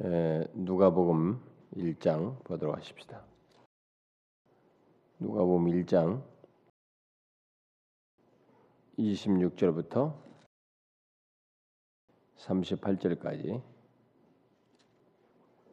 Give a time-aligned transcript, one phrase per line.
[0.00, 1.40] 에, 누가복음
[1.74, 3.24] 1장 보도록 하십시다.
[5.18, 6.22] 누가복음 1장
[8.96, 10.14] 26절부터
[12.36, 13.60] 38절까지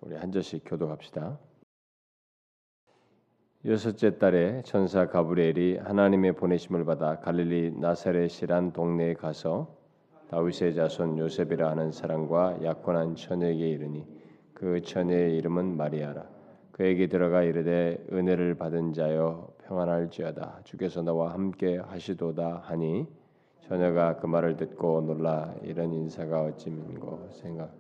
[0.02, 1.40] 우리 한 절씩 교독합시다.
[3.66, 9.75] 여섯째 달에 천사 가브리엘이 하나님의 보내심을 받아 갈릴리 나사렛이란 동네에 가서
[10.30, 14.06] 다윗의 자손 요셉이라 하는 사람과 약혼한 처녀에게 이르니
[14.54, 16.26] 그 처녀의 이름은 마리아라.
[16.72, 20.62] 그에게 들어가 이르되 은혜를 받은 자여 평안할지어다.
[20.64, 23.08] 주께서 너와 함께 하시도다 하니
[23.62, 27.72] 처녀가 그 말을 듣고 놀라 이런 인사가 어찌 민고 생각.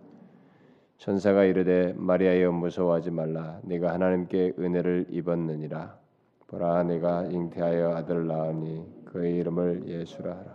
[0.97, 3.59] 천사가 이르되 마리아여 무서워하지 말라.
[3.63, 5.97] 네가 하나님께 은혜를 입었느니라.
[6.47, 10.54] 보라 네가 잉태하여 아들을 낳으니 그의 이름을 예수라 하라.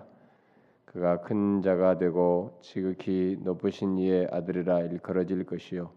[0.91, 5.93] 그가 큰 자가 되고 지극히 높으신 이의 아들이라 일컬어질 것이요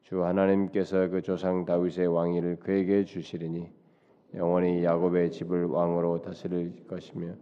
[0.00, 3.68] 주 하나님께서 그 조상 다윗의 왕위를 그에게 주시리니
[4.36, 7.34] 영원히 야곱의 집을 왕으로 다스릴 것이며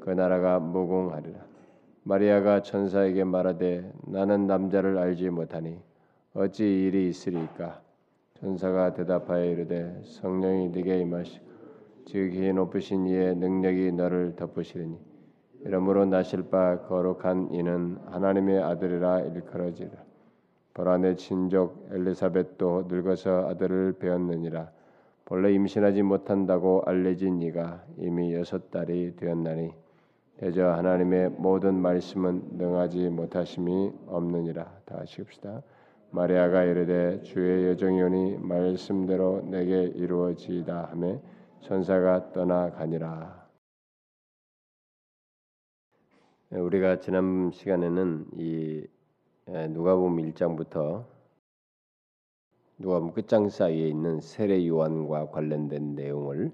[0.00, 1.38] 그 나라가 무궁하리라.
[2.04, 5.78] 마리아가 천사에게 말하되 나는 남자를 알지 못하니
[6.32, 7.82] 어찌 일이 있으리까?
[8.40, 11.44] 천사가 대답하여 이르되 성령이 네게 임하시고
[12.06, 15.15] 지극히 높으신 이의 능력이 너를 덮으시리니
[15.64, 19.90] 이러므로 나실 바 거룩한 이는 하나님의 아들이라 일컬어지라.
[20.74, 24.70] 보라 내 친족 엘리사벳도 늙어서 아들을 배었느니라.
[25.24, 29.72] 본래 임신하지 못한다고 알려진 이가 이미 여섯 달이 되었나니
[30.38, 34.70] 대저 하나님의 모든 말씀은 능하지 못하심이 없느니라.
[34.84, 35.62] 다 하십시다.
[36.10, 41.18] 마리아가 이르되 주의 여정이오니 말씀대로 내게 이루어지이다 하매
[41.62, 43.35] 천사가 떠나가니라.
[46.50, 48.86] 우리가 지난 시간에는 이
[49.46, 51.04] 누가복음 1장부터
[52.78, 56.52] 누가복음 끝장 사이에 있는 세례 요한과 관련된 내용을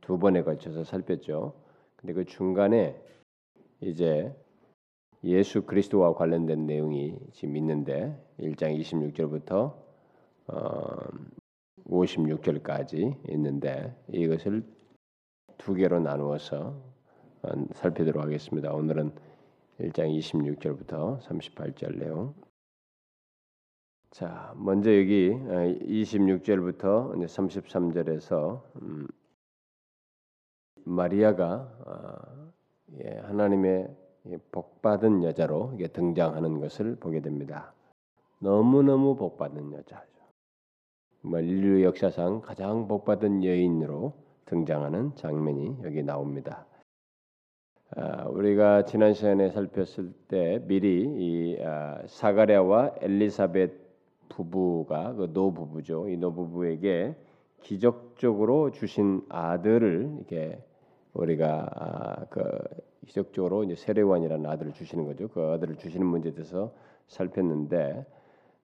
[0.00, 1.52] 두 번에 걸쳐서 살폈죠.
[1.96, 2.98] 근데 그 중간에
[3.80, 4.34] 이제
[5.24, 9.76] 예수 그리스도와 관련된 내용이 지금 있는데 1장 26절부터
[10.46, 10.96] 어,
[11.84, 14.64] 56절까지 있는데 이것을
[15.58, 16.91] 두 개로 나누어서
[17.72, 18.72] 살피도록 하겠습니다.
[18.72, 19.10] 오늘은
[19.80, 22.34] 1장 26절부터 38절 내용.
[24.10, 29.08] 자, 먼저 여기 26절부터 어, 33절에서 음,
[30.84, 32.52] 마리아가 어,
[33.02, 33.96] 예, 하나님의
[34.52, 37.72] 복받은 여자로 등장하는 것을 보게 됩니다.
[38.38, 40.06] 너무너무 복받은 여자죠.
[41.24, 44.12] 인류 역사상 가장 복받은 여인으로
[44.44, 46.66] 등장하는 장면이 여기 나옵니다.
[47.94, 53.70] 아, 우리가 지난 시간에 살폈을 때 미리 이 아, 사가랴와 엘리사벳
[54.30, 56.08] 부부가 그 노부부죠.
[56.08, 57.14] 이 노부부에게
[57.60, 60.58] 기적적으로 주신 아들을 이렇게
[61.12, 62.42] 우리가 아, 그
[63.06, 65.28] 기적적으로 이제 세례원이라는 아들을 주시는 거죠.
[65.28, 66.72] 그 아들을 주시는 문제에 대해서
[67.08, 68.06] 살폈는데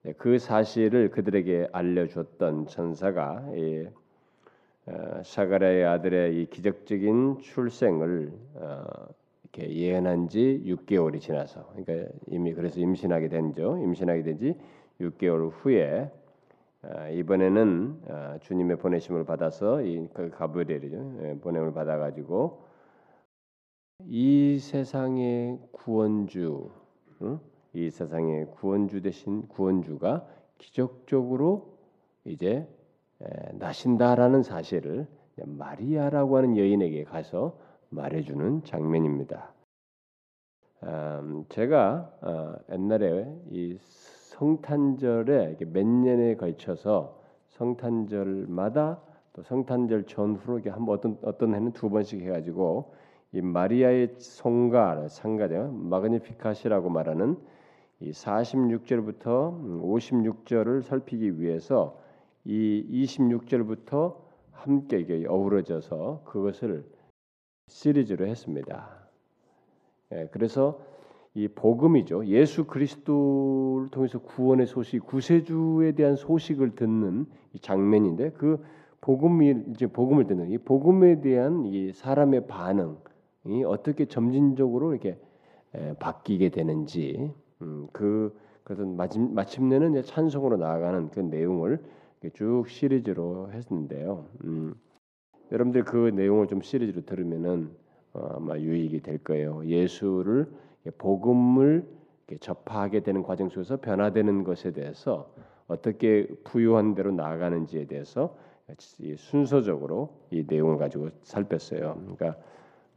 [0.03, 3.85] 네, 그 사실을 그들에게 알려줬던 천사가 이
[5.23, 8.83] 사가랴의 아들의 이 기적적인 출생을 어,
[9.43, 13.77] 이렇게 예언한 지 6개월이 지나서 그러니까 이미 그래서 임신하게 된죠.
[13.77, 14.55] 임신하게 된지
[15.01, 16.11] 6개월 후에
[16.81, 21.17] 아, 이번에는 아, 주님의 보내심을 받아서 이그 가브리엘이죠.
[21.23, 22.63] 예, 보냄을 받아 가지고
[24.05, 26.71] 이 세상의 구원주
[27.73, 30.25] 이 세상의 구원주 대신 구원주가
[30.57, 31.77] 기적적으로
[32.23, 32.65] 이제
[33.53, 35.07] 나신다라는 사실을
[35.45, 37.57] 마리아라고 하는 여인에게 가서
[37.89, 39.53] 말해주는 장면입니다.
[40.83, 47.19] 음, 제가 어, 옛날에 이 성탄절에 몇 년에 걸쳐서
[47.49, 49.01] 성탄절마다
[49.33, 52.93] 또 성탄절 전후로 한 어떤 어떤 해는 두 번씩 해가지고
[53.33, 57.37] 이 마리아의 송가 상가죠 마그니피카시라고 말하는
[57.99, 61.99] 이 46절부터 56절을 살피기 위해서
[62.45, 64.15] 이 26절부터
[64.51, 66.85] 함께 어우러져서 그것을
[67.67, 68.89] 시리즈로 했습니다.
[70.11, 70.81] 예, 그래서
[71.35, 72.25] 이 복음이죠.
[72.25, 77.27] 예수 그리스도를 통해서 구원의 소식, 구세주에 대한 소식을 듣는
[77.61, 78.63] 장면인데 그
[79.01, 85.17] 복음이 이제 복음을 듣는 이 복음에 대한 이 사람의 반응이 어떻게 점진적으로 이렇게
[85.75, 87.31] 에, 바뀌게 되는지
[87.61, 91.81] 음, 그 그래서 마침, 마침내는 찬송으로 나아가는 그 내용을
[92.33, 94.27] 쭉 시리즈로 했는데요.
[94.43, 94.75] 음,
[95.51, 97.71] 여러분들 그 내용을 좀 시리즈로 들으면은
[98.13, 99.65] 어, 아마 유익이 될 거예요.
[99.65, 100.51] 예수를
[100.97, 101.87] 복음을
[102.39, 105.33] 접하게 되는 과정 속에서 변화되는 것에 대해서
[105.67, 108.37] 어떻게 부유한 대로 나아가는지에 대해서
[109.17, 111.95] 순서적으로 이 내용을 가지고 살폈어요.
[111.95, 112.37] 그러니까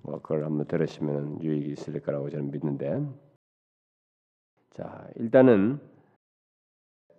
[0.03, 3.01] 뭐 그걸 한번 들으시면 유익이 있을 거라고 저는 믿는데,
[4.71, 5.81] 자 일단은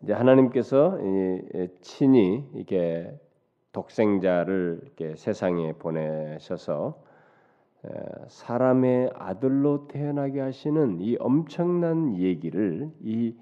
[0.03, 0.97] 이제 하나님께서
[1.79, 3.17] 친히 이게
[3.71, 7.01] 독생자를 이렇게 세상에 보내셔서
[8.27, 13.33] 사람의 아들로 태어나게 하시는 이 엄청난 얘기를 이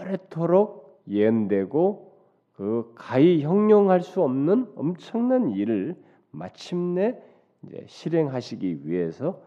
[0.00, 2.12] 오래도록 예언되고
[2.56, 5.96] 그 가히 형용할 수 없는 엄청난 일을
[6.30, 7.18] 마침내
[7.86, 9.40] 실행하시기 위해서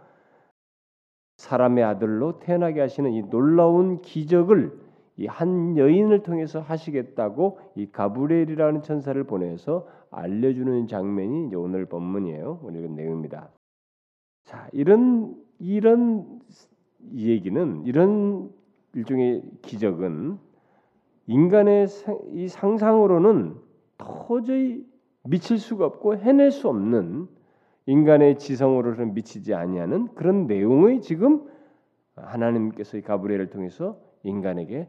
[1.38, 4.83] 사람의 아들로 태어나게 하시는 이 놀라운 기적을
[5.18, 12.60] 이 한 여인을 통해서 하시겠다고 이 가브리엘이라는 천사를 보내서 알려주는 장면이 이제 오늘 본문이에요.
[12.64, 13.50] 오늘 내용입니다.
[14.46, 16.40] 자, 이런 이런
[17.16, 18.52] 얘기는 이런
[18.94, 20.38] 일종의 기적은
[21.28, 21.88] 인간의
[22.34, 23.56] 이 상상으로는
[23.98, 24.86] 도저히
[25.24, 27.28] 미칠 수가 없고 해낼 수 없는
[27.86, 31.48] 인간의 지성으로는 미치지 아니하는 그런 내용의 지금
[32.16, 34.88] 하나님께서 이 가브리엘을 통해서 인간에게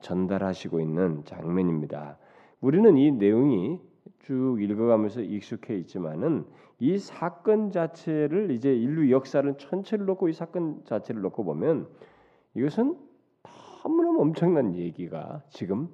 [0.00, 2.18] 전달하시고 있는 장면입니다.
[2.60, 3.80] 우리는 이 내용이
[4.20, 6.44] 쭉 읽어가면서 익숙해 있지만은
[6.78, 11.88] 이 사건 자체를 이제 인류 역사를 전체를 놓고 이 사건 자체를 놓고 보면
[12.54, 12.96] 이것은
[13.82, 15.88] 너무너무 엄청난 얘기가 지금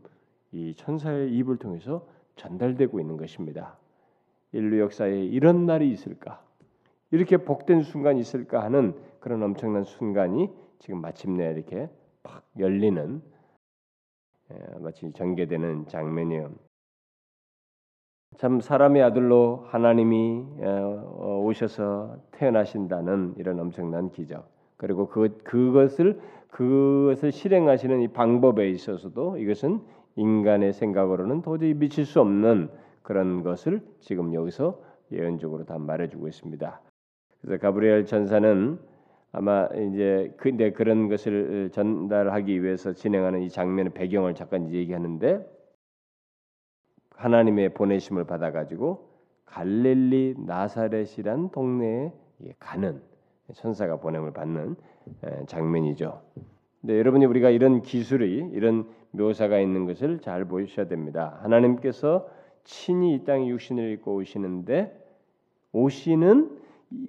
[0.53, 2.07] 이 천사의 입을 통해서
[2.37, 3.79] 전달되고 있는 것입니다.
[4.53, 6.43] 인류 역사에 이런 날이 있을까?
[7.11, 11.89] 이렇게 복된 순간이 있을까 하는 그런 엄청난 순간이 지금 마침내 이렇게
[12.23, 13.36] 팍 열리는 예,
[14.81, 16.51] 마치 전개되는 장면이에요.
[18.39, 24.49] 참 사람의 아들로 하나님이 어, 오셔서 태어나신다는 이런 엄청난 기적.
[24.77, 26.21] 그리고 그 그것을
[26.51, 29.81] 그것을 실행하시는 이 방법에 있어서도 이것은
[30.17, 32.71] 인간의 생각으로는 도저히 미칠 수 없는
[33.03, 34.81] 그런 것을 지금 여기서
[35.13, 36.81] 예언적으로 다 말해주고 있습니다.
[37.41, 38.79] 그래서 가브리엘 전사는
[39.33, 45.45] 아마 이제 근데 그런 것을 전달하기 위해서 진행하는 이 장면의 배경을 잠깐 얘기하는데
[47.11, 49.11] 하나님의 보내심을 받아 가지고
[49.47, 52.13] 갈릴리 나사렛이란 동네에
[52.59, 53.01] 가는
[53.55, 54.77] 천사가 보냄을 받는
[55.47, 56.23] 장면이죠.
[56.81, 61.39] 근데 여러분이 우리가 이런 기술이 이런 묘사가 있는 것을 잘 보셔야 됩니다.
[61.43, 62.29] 하나님께서
[62.65, 64.93] 친히 이 땅에 육신을 입고 오시는데
[65.73, 66.59] 오시는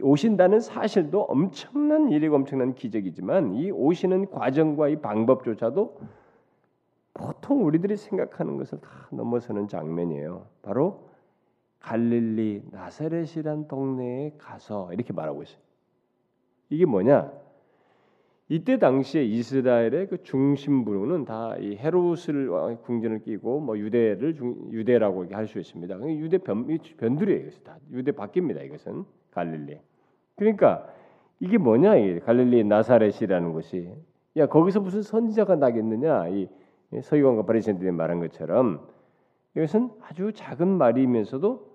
[0.02, 6.00] 오신다는 사실도 엄청난 일이고 엄청난 기적이지만 이 오시는 과정과 이 방법조차도
[7.14, 10.46] 보통 우리들이 생각하는 것을 다 넘어서는 장면이에요.
[10.62, 11.08] 바로
[11.80, 15.60] 갈릴리 나사렛이란 동네에 가서 이렇게 말하고 있어요.
[16.70, 17.32] 이게 뭐냐?
[18.50, 25.48] 이때 당시에 이스라엘의 그 중심부는 다 이 헤롯을 궁전을 끼고 뭐 유대를 중, 유대라고 할
[25.48, 26.00] 수 있습니다.
[26.18, 26.66] 유대 변,
[26.98, 27.50] 변두리예요.
[27.64, 28.66] 다 유대 바뀝니다.
[28.66, 29.06] 이것은
[29.38, 29.80] 갈릴리.
[30.36, 30.88] 그러니까
[31.40, 31.96] 이게 뭐냐?
[31.98, 33.94] 이 갈릴리 나사렛이라는 곳이
[34.38, 36.28] 야 거기서 무슨 선지자가 나겠느냐?
[36.30, 36.50] 이
[37.02, 38.88] 서기관과 바리새인들이 말한 것처럼
[39.56, 41.68] 이것은 아주 작은 말이면서도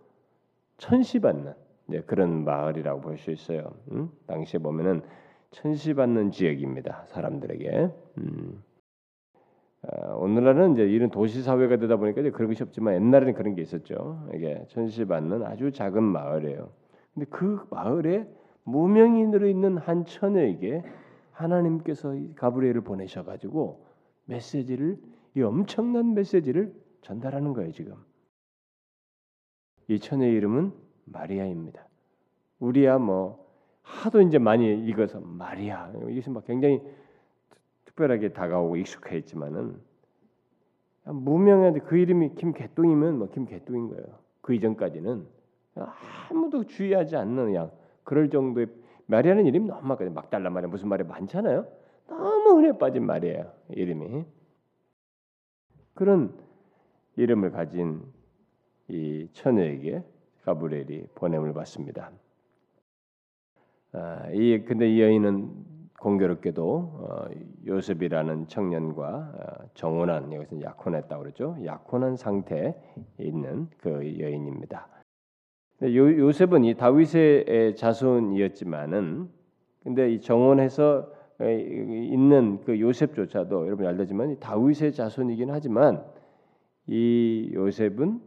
[0.79, 1.55] 천시받는
[1.87, 3.73] 네, 그런 마을이라고 볼 수 있어요.
[3.93, 4.11] 음?
[4.27, 5.03] 당시에 보면은
[5.51, 7.05] 천시받는 지역입니다.
[7.09, 7.91] 사람들에게.
[8.19, 8.63] 음.
[9.83, 13.63] 어, 오늘날은 이제 이런 도시 사회가 되다 보니까 이제 그런 것이 없지만 옛날에는 그런 게
[13.63, 14.29] 있었죠.
[14.35, 16.71] 이게 천시받는 아주 작은 마을이에요.
[17.15, 18.29] 근데 그 마을에
[18.65, 20.83] 무명인으로 있는 한 처녀에게
[21.33, 23.85] 하나님께서 가브리엘을 보내셔 가지고
[24.27, 24.99] 메시지를
[25.35, 27.95] 이 엄청난 메시지를 전달하는 거예요 지금.
[29.89, 30.73] 이 처녀의 이름은
[31.05, 31.87] 마리아입니다.
[32.61, 33.43] 우리야 뭐
[33.83, 36.81] 하도 이제 많이 읽어서 마리아 이것이 막 굉장히
[37.85, 39.77] 특별하게 다가오고 익숙해 있지만은
[41.05, 44.07] 무명한데 그 이름이 김개똥이면 뭐 김개똥인 거예요.
[44.41, 45.27] 그 이전까지는
[45.75, 47.71] 아무도 주의하지 않는 양
[48.05, 48.67] 그럴 정도의
[49.07, 50.15] 마리아는 이름이 너무 많거든요.
[50.15, 51.67] 막달라 마리아 무슨 말이 많잖아요.
[52.09, 53.53] 너무 흔해 빠진 말이에요.
[53.71, 54.25] 이름이
[55.95, 56.35] 그런
[57.17, 58.03] 이름을 가진
[58.89, 60.03] 이 처녀에게
[60.45, 62.11] 가브리엘이 보냄을 받습니다.
[63.93, 67.27] 아, 이 근데 이 여인은 공교롭게도 어,
[67.67, 71.57] 요셉이라는 청년과 어, 정혼한 여기서 약혼했다고 그러죠.
[71.65, 72.75] 약혼한 상태에
[73.19, 74.89] 있는 그 여인입니다.
[75.83, 79.29] 요, 요셉은 이 다윗의 자손이었지만은
[79.83, 86.05] 근데 이 정혼해서 있는 그 요셉조차도 여러분 알다지만 다윗의 자손이긴 하지만
[86.87, 88.21] 이 요셉은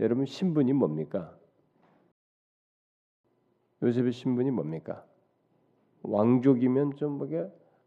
[0.00, 1.34] 여러분 신분이 뭡니까?
[3.82, 5.04] 요셉의 신분이 뭡니까?
[6.02, 7.46] 왕족이면 좀 뭐게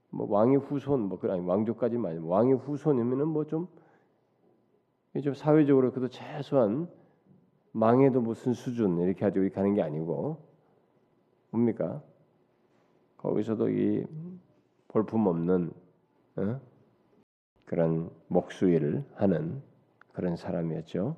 [0.10, 3.68] 뭐 왕의 후손 뭐 그런 왕족까지만 아니고 왕의 후손이면은 뭐 좀
[5.20, 6.88] 좀 사회적으로 그래도 최소한
[7.72, 10.38] 망해도 무슨 수준 이렇게 가지고 가는 게 아니고
[11.52, 12.02] 뭡니까?
[13.18, 14.06] 거기서도 이
[14.88, 15.72] 볼품 없는
[16.38, 16.60] 어?
[17.66, 19.62] 그런 목수일을 하는
[20.12, 21.16] 그런 사람이었죠.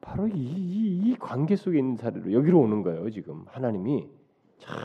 [0.00, 3.08] 바로 이, 이, 이, 관계 속에 있는 사례로 여기로 오는 거예요.
[3.08, 4.10] 지금 하나님이
[4.58, 4.78] 참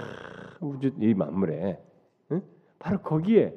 [0.61, 1.83] 우주 이 만물에
[2.31, 2.41] 응?
[2.77, 3.53] 바로 거기에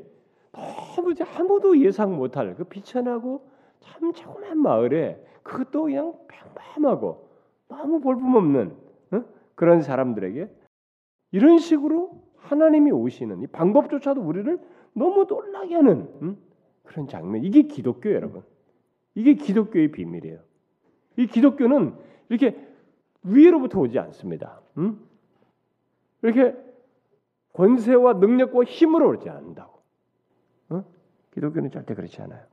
[0.53, 3.49] 너무 아무도 예상 못할 그 비천하고
[3.81, 7.29] 참 조그만 마을에 그것도 그냥 평범하고
[7.69, 8.77] 너무 볼품없는
[9.15, 9.27] 응?
[9.55, 10.49] 그런 사람들에게
[11.33, 14.59] 이런 식으로 하나님이 오시는 이 방법조차도 우리를
[14.95, 16.37] 너무 놀라게 하는 응?
[16.85, 18.43] 그런 장면 이게 기독교 여러분
[19.15, 20.41] 이게 기독교의 비밀이에요.
[21.17, 21.95] 이 기독교는
[22.29, 22.69] 이렇게
[23.23, 24.61] 위로부터 오지 않습니다.
[24.79, 24.99] 응?
[26.23, 26.57] 이렇게
[27.53, 29.83] 권세와 능력과 힘으로 오지 않는다고.
[30.71, 30.85] 어?
[31.33, 32.45] 기독교는 절대 그렇지 않아요.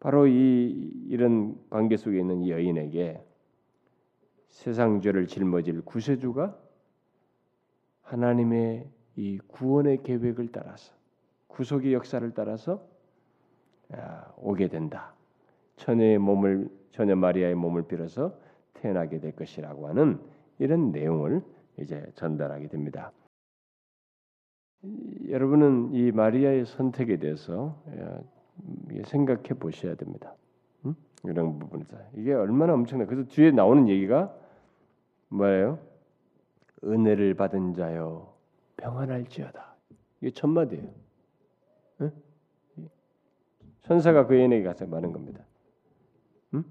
[0.00, 0.70] 바로 이
[1.08, 3.22] 이런 관계 속에 있는 이 여인에게
[4.48, 6.58] 세상 죄를 짊어질 구세주가
[8.02, 10.92] 하나님의 이 구원의 계획을 따라서
[11.48, 12.82] 구속의 역사를 따라서
[14.36, 15.14] 오게 된다.
[15.76, 18.38] 처녀의 몸을 처녀 마리아의 몸을 빌어서
[18.74, 20.18] 태어나게 될 것이라고 하는
[20.58, 21.42] 이런 내용을
[21.78, 23.12] 이제 전달하게 됩니다.
[25.28, 27.82] 여러분은 이 마리아의 선택에 대해서
[29.04, 30.34] 생각해 보셔야 됩니다.
[30.84, 30.94] 음?
[31.24, 33.06] 이런 부분에서 이게 얼마나 엄청나.
[33.06, 34.34] 그래서 뒤에 나오는 얘기가
[35.28, 35.78] 뭐예요?
[36.84, 38.34] 은혜를 받은 자여
[38.76, 39.74] 평안할지어다.
[40.20, 40.88] 이게 첫 마디예요.
[42.00, 42.12] 응?
[43.82, 45.44] 천사가 그 여인에게 가서 말한 겁니다.
[46.54, 46.64] 응?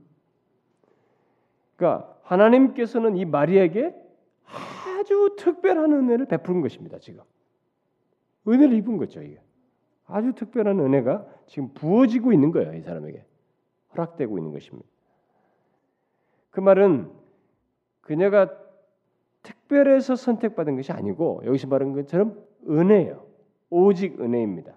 [1.75, 3.95] 그러니까 하나님께서는 이 마리아에게
[4.45, 6.99] 아주 특별한 은혜를 베푸는 것입니다.
[6.99, 7.23] 지금
[8.47, 9.21] 은혜를 입은 거죠.
[9.21, 9.41] 이게
[10.09, 12.73] 아주 특별한 은혜가 지금 부어지고 있는 거예요.
[12.73, 13.23] 이 사람에게
[13.93, 14.87] 허락되고 있는 것입니다.
[16.49, 17.11] 그 말은
[18.01, 18.49] 그녀가
[19.43, 23.25] 특별해서 선택받은 것이 아니고 여기서 말한 것처럼 은혜예요.
[23.69, 24.75] 오직 은혜입니다.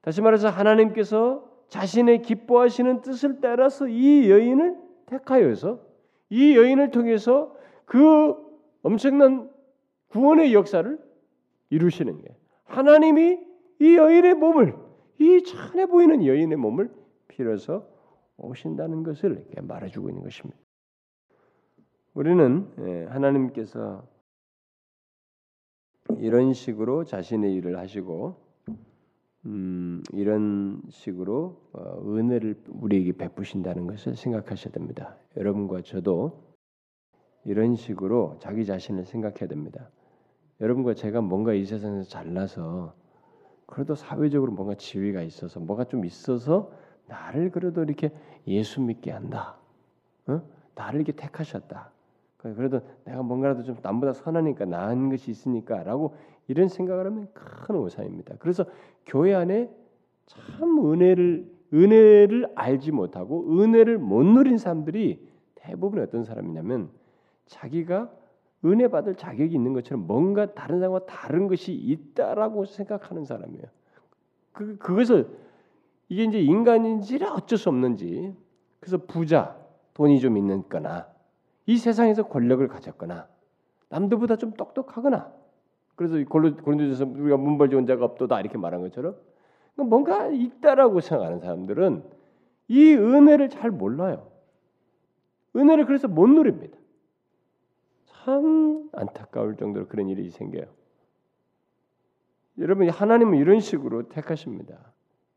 [0.00, 5.80] 다시 말해서 하나님께서 자신의 기뻐하시는 뜻을 따라서 이 여인을 택하여서
[6.30, 8.34] 이 여인을 통해서 그
[8.82, 9.50] 엄청난
[10.08, 10.98] 구원의 역사를
[11.70, 13.49] 이루시는 게 하나님이
[13.80, 14.76] 이 여인의 몸을
[15.18, 16.90] 이 찬해 보이는 여인의 몸을
[17.28, 17.86] 빌어서
[18.36, 20.58] 오신다는 것을 이렇게 말해주고 있는 것입니다.
[22.14, 24.06] 우리는 예, 하나님께서
[26.18, 28.36] 이런 식으로 자신의 일을 하시고
[29.46, 35.16] 음, 이런 식으로 어, 은혜를 우리에게 베푸신다는 것을 생각하셔야 됩니다.
[35.36, 36.50] 여러분과 저도
[37.44, 39.90] 이런 식으로 자기 자신을 생각해야 됩니다.
[40.60, 42.99] 여러분과 제가 뭔가 이 세상에서 잘나서
[43.70, 46.70] 그래도 사회적으로 뭔가 지위가 있어서 뭐가 좀 있어서
[47.06, 48.10] 나를 그래도 이렇게
[48.46, 49.56] 예수 믿게 한다.
[50.26, 50.42] 어?
[50.74, 51.90] 나를 이렇게 택하셨다.
[52.38, 56.16] 그래도 내가 뭔가라도 좀 남보다 선하니까 나은 것이 있으니까라고
[56.48, 58.36] 이런 생각을 하면 큰 오산입니다.
[58.38, 58.64] 그래서
[59.06, 59.70] 교회 안에
[60.26, 66.90] 참 은혜를 은혜를 알지 못하고 은혜를 못 누린 사람들이 대부분 어떤 사람이냐면
[67.46, 68.10] 자기가
[68.64, 73.64] 은혜 받을 자격이 있는 것처럼 뭔가 다른 사람과 다른 것이 있다라고 생각하는 사람이에요.
[74.52, 75.28] 그 그것을
[76.08, 78.34] 이게 이제 인간인지라 어쩔 수 없는지
[78.80, 79.56] 그래서 부자
[79.94, 81.08] 돈이 좀 있는거나
[81.66, 83.28] 이 세상에서 권력을 가졌거나
[83.88, 85.32] 남들보다 좀 똑똑하거나
[85.94, 89.16] 그래서 고린도전서 우리가 문벌 좋은 자가 없도다 이렇게 말한 것처럼
[89.74, 92.02] 그러니까 뭔가 있다라고 생각하는 사람들은
[92.68, 94.30] 이 은혜를 잘 몰라요.
[95.56, 96.78] 은혜를 그래서 못 누립니다.
[98.24, 100.64] 참 안타까울 정도로 그런 일이 생겨요.
[102.58, 104.92] 여러분 하나님은 이런 식으로 택하십니다.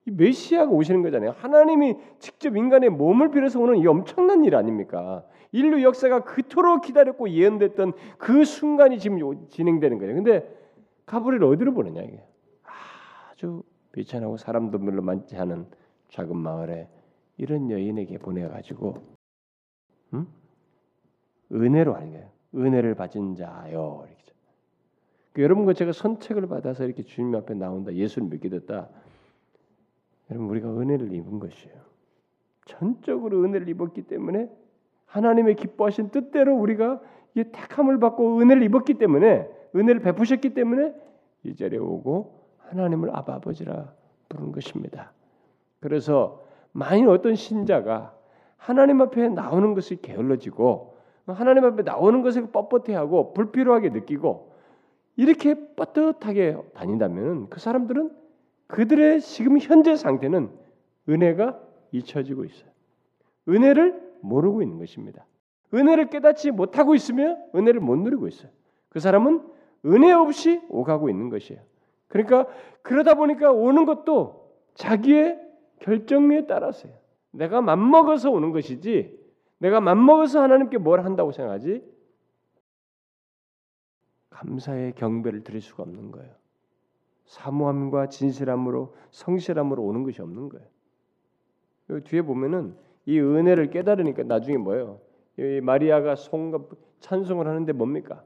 [0.06, 1.32] 이 메시아가 오시는 거잖아요.
[1.32, 5.26] 하나님이 직접 인간의 몸을 빌어서 오는 이 엄청난 일 아닙니까?
[5.54, 10.16] 인류 역사가 그토록 기다렸고 예언됐던 그 순간이 지금 진행되는 거예요.
[10.16, 10.60] 근데
[11.06, 12.22] 가브리를 어디로 보내냐 이게
[13.32, 13.64] 아주
[13.94, 15.68] 비천하고 사람도 별로 많지 않은
[16.10, 16.90] 작은 마을에
[17.38, 18.96] 이런 여인에게 보내가지고
[20.16, 20.28] 음?
[21.52, 22.34] 은혜로 알게요.
[22.56, 24.06] 은혜를 받은 자요.
[24.08, 24.34] 이렇게.
[25.34, 27.94] 그 여러분과 제가 선택을 받아서 이렇게 주님 앞에 나온다.
[27.94, 28.90] 예수를 믿게 됐다.
[30.30, 31.76] 여러분 우리가 은혜를 입은 것이에요.
[32.66, 34.50] 전적으로 은혜를 입었기 때문에
[35.06, 37.02] 하나님의 기뻐하신 뜻대로 우리가
[37.36, 40.94] 이 택함을 받고 은혜를 입었기 때문에 은혜를 베푸셨기 때문에
[41.44, 43.94] 이 자리에 오고 하나님을 아버지라
[44.30, 45.12] 부른 것입니다.
[45.80, 48.16] 그래서 만일 어떤 신자가
[48.58, 50.93] 하나님 앞에 나오는 것이 게을러지고
[51.28, 54.52] 하나님 앞에 나오는 것을 뻣뻣해하고 불필요하게 느끼고
[55.16, 58.12] 이렇게 뻣뻣하게 다닌다면 그 사람들은
[58.68, 60.50] 그들의 지금 현재 상태는
[61.08, 61.60] 은혜가
[61.92, 62.70] 잊혀지고 있어요.
[63.48, 65.26] 은혜를 모르고 있는 것입니다.
[65.74, 68.52] 은혜를 깨닫지 못하고 있으며 은혜를 못 누리고 있어요.
[68.90, 69.42] 그 사람은
[69.86, 71.62] 은혜 없이 오가고 있는 것이에요.
[72.08, 72.48] 그러니까
[72.82, 75.40] 그러다 보니까 오는 것도 자기의
[75.80, 76.94] 결정에 따라서요.
[77.32, 79.20] 내가 맘먹어서 오는 것이지
[79.64, 81.82] 내가 맘먹어서 하나님께 뭘 한다고 생각하지?
[84.30, 86.34] 감사의 경배를 드릴 수가 없는 거예요.
[87.28, 90.68] 사모함과 진실함으로 성실함으로 오는 것이 없는 거예요.
[91.92, 95.00] 여기 뒤에 보면은 이 은혜를 깨달으니까 나중에 뭐예요?
[95.40, 96.66] 이 마리아가 송가
[97.00, 98.22] 찬송을 하는데 뭡니까?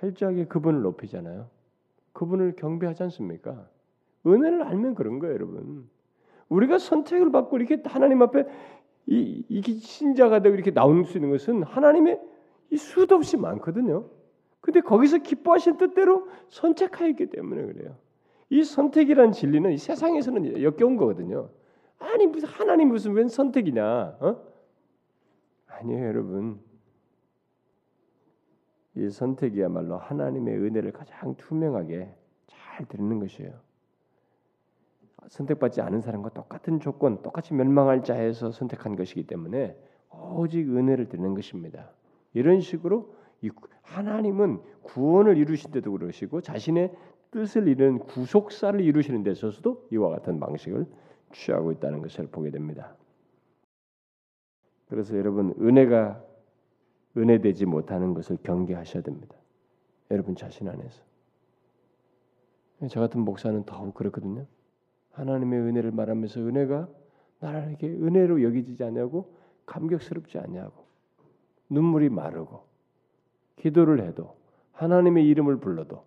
[0.00, 1.48] 철저하게 그분을 높이잖아요.
[2.12, 3.68] 그분을 경배하지 않습니까?
[4.26, 5.88] 은혜를 알면 그런 거예요, 여러분.
[6.50, 8.44] 우리가 선택을 받고 이렇게 하나님 앞에
[9.10, 12.20] 이, 이 신자가 되고 이렇게 나올 수 있는 것은 하나님의
[12.70, 14.06] 이 수도 없이 많거든요.
[14.60, 17.96] 근데 거기서 기뻐하신 뜻대로 선택하였기 때문에 그래요.
[18.50, 21.50] 이 선택이란 진리는 이 세상에서는 역겨운 거거든요.
[21.98, 24.16] 아니 무슨 하나님 무슨 웬 선택이냐?
[24.20, 24.42] 어?
[25.66, 26.60] 아니에요, 여러분.
[28.94, 32.14] 이 선택이야말로 하나님의 은혜를 가장 투명하게
[32.46, 33.52] 잘 드리는 것이에요.
[35.28, 39.76] 선택받지 않은 사람과 똑같은 조건, 똑같이 멸망할 자에서 선택한 것이기 때문에
[40.10, 41.90] 오직 은혜를 드리는 것입니다.
[42.32, 43.14] 이런 식으로
[43.82, 46.92] 하나님은 구원을 이루신 데도 그러시고 자신의
[47.30, 50.86] 뜻을 이루는 구속사를 이루시는 데 있어서도 이와 같은 방식을
[51.32, 52.96] 취하고 있다는 것을 보게 됩니다.
[54.88, 56.24] 그래서 여러분 은혜가
[57.16, 59.36] 은혜되지 못하는 것을 경계하셔야 됩니다.
[60.10, 61.02] 여러분 자신 안에서.
[62.88, 64.46] 저 같은 목사는 더욱 그렇거든요.
[65.20, 66.88] 하나님의 은혜를 말하면서 은혜가
[67.40, 69.34] 나에게 은혜로 여기지지 않냐고
[69.66, 70.84] 감격스럽지 않냐고
[71.68, 72.64] 눈물이 마르고
[73.56, 74.36] 기도를 해도
[74.72, 76.02] 하나님의 이름을 불러도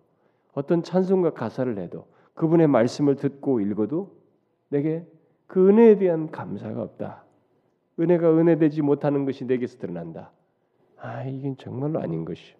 [0.52, 4.16] 어떤 찬송과 가사를 해도 그분의 말씀을 듣고 읽어도
[4.68, 5.06] 내게
[5.46, 7.24] 그 은혜에 대한 감사가 없다.
[8.00, 10.32] 은혜가 은혜되지 못하는 것이 내게서 드러난다.
[10.96, 12.54] 아, 이건 정말로 아닌 것이.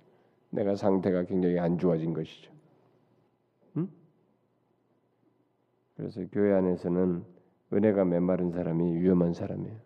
[0.50, 2.52] 내가 상태가 굉장히 안 좋아진 것이죠.
[3.76, 3.88] 응?
[5.96, 7.24] 그래서 교회 안에서는
[7.72, 9.76] 은혜가 메마른 사람이 위험한 사람이에요.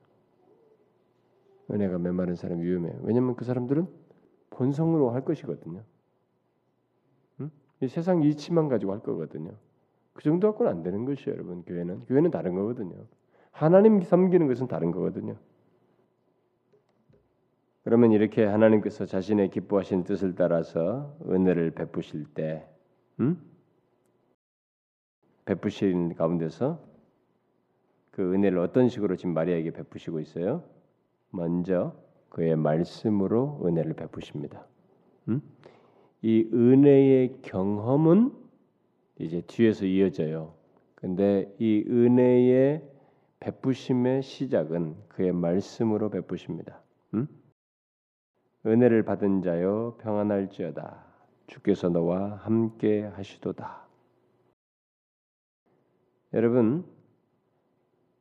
[1.70, 3.00] 은혜가 메마른 사람이 위험해요.
[3.02, 3.86] 왜냐하면 그 사람들은
[4.50, 5.82] 본성으로 할 것이거든요.
[7.40, 7.50] 응?
[7.82, 9.52] 이 세상 이치만 가지고 할 거거든요.
[10.14, 11.62] 그 정도 갖고는 안 되는 것이에요, 여러분.
[11.62, 12.96] 교회는 교회는 다른 거거든요.
[13.52, 15.36] 하나님 섬기는 것은 다른 거거든요.
[17.84, 22.68] 그러면 이렇게 하나님께서 자신의 기뻐하신 뜻을 따라서 은혜를 베푸실 때,
[23.20, 23.40] 음?
[25.48, 26.78] 베푸신 가운데서
[28.10, 30.62] 그 은혜를 어떤 식으로 지금 마리아에게 베푸시고 있어요?
[31.30, 31.96] 먼저
[32.28, 34.66] 그의 말씀으로 은혜를 베푸십니다.
[35.28, 35.40] 음?
[36.20, 38.32] 이 은혜의 경험은
[39.18, 40.52] 이제 뒤에서 이어져요.
[40.94, 42.82] 근데 이 은혜의
[43.40, 46.82] 베푸심의 시작은 그의 말씀으로 베푸십니다.
[47.14, 47.26] 음?
[48.66, 51.06] 은혜를 받은 자여 평안할지어다.
[51.46, 53.87] 주께서 너와 함께 하시도다.
[56.32, 56.84] 여러분,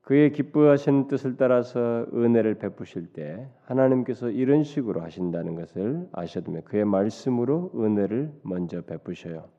[0.02, 6.66] 그의 기뻐하신 뜻을 따라서 은혜를 베푸실 때 하나님께서 이런 식으로 하신다는 것을 아셔야 됩니다.
[6.70, 9.50] 그의 말씀으로 은혜를 먼저 베푸셔요.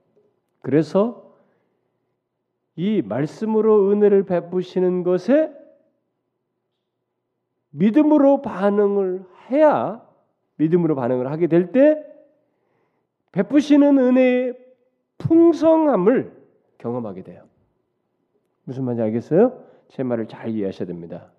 [0.62, 1.36] 그래서
[2.76, 5.52] 이 말씀으로 은혜를 베푸시는 것에
[7.70, 10.02] 믿음으로 반응을 해야
[10.56, 12.02] 믿음으로 반응을 하게 될 때
[13.32, 14.58] 베푸시는 은혜의
[15.18, 16.32] 풍성함을
[16.78, 17.44] 경험하게 돼요.
[18.68, 19.64] 무슨 말인지 알겠어요?
[19.88, 21.32] 제 말을 잘 이해하셔야 됩니다.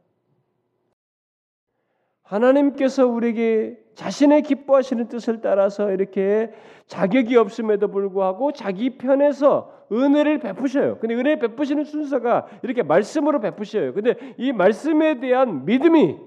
[2.23, 6.51] 하나님께서 우리에게 자신의 기뻐하시는 뜻을 따라서 이렇게
[6.87, 10.97] 자격이 없음에도 불구하고 자기 편에서 은혜를 베푸셔요.
[10.97, 13.93] 근데 은혜 베푸시는 순서가 이렇게 말씀으로 베푸셔요.
[13.93, 16.17] 근데 이 말씀에 대한 믿음이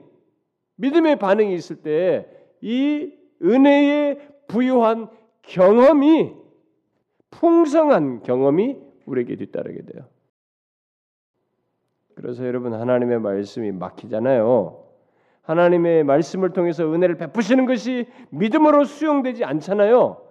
[0.77, 3.13] 믿음의 반응이 있을 때 이
[3.43, 5.09] 은혜의 부유한
[5.43, 6.33] 경험이
[7.31, 10.12] 풍성한 경험이 우리에게 뒤따르게 돼요.
[12.15, 14.83] 그래서 여러분 하나님의 말씀이 막히잖아요.
[15.43, 20.23] 하나님의 말씀을 통해서 은혜를 베푸시는 것이 믿음으로 수용되지 않잖아요.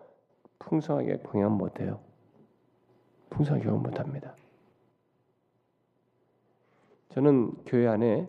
[0.60, 2.00] 풍성하게 경험 못해요.
[3.30, 4.36] 풍성하게 경험 못합니다.
[7.10, 8.28] 저는 교회 안에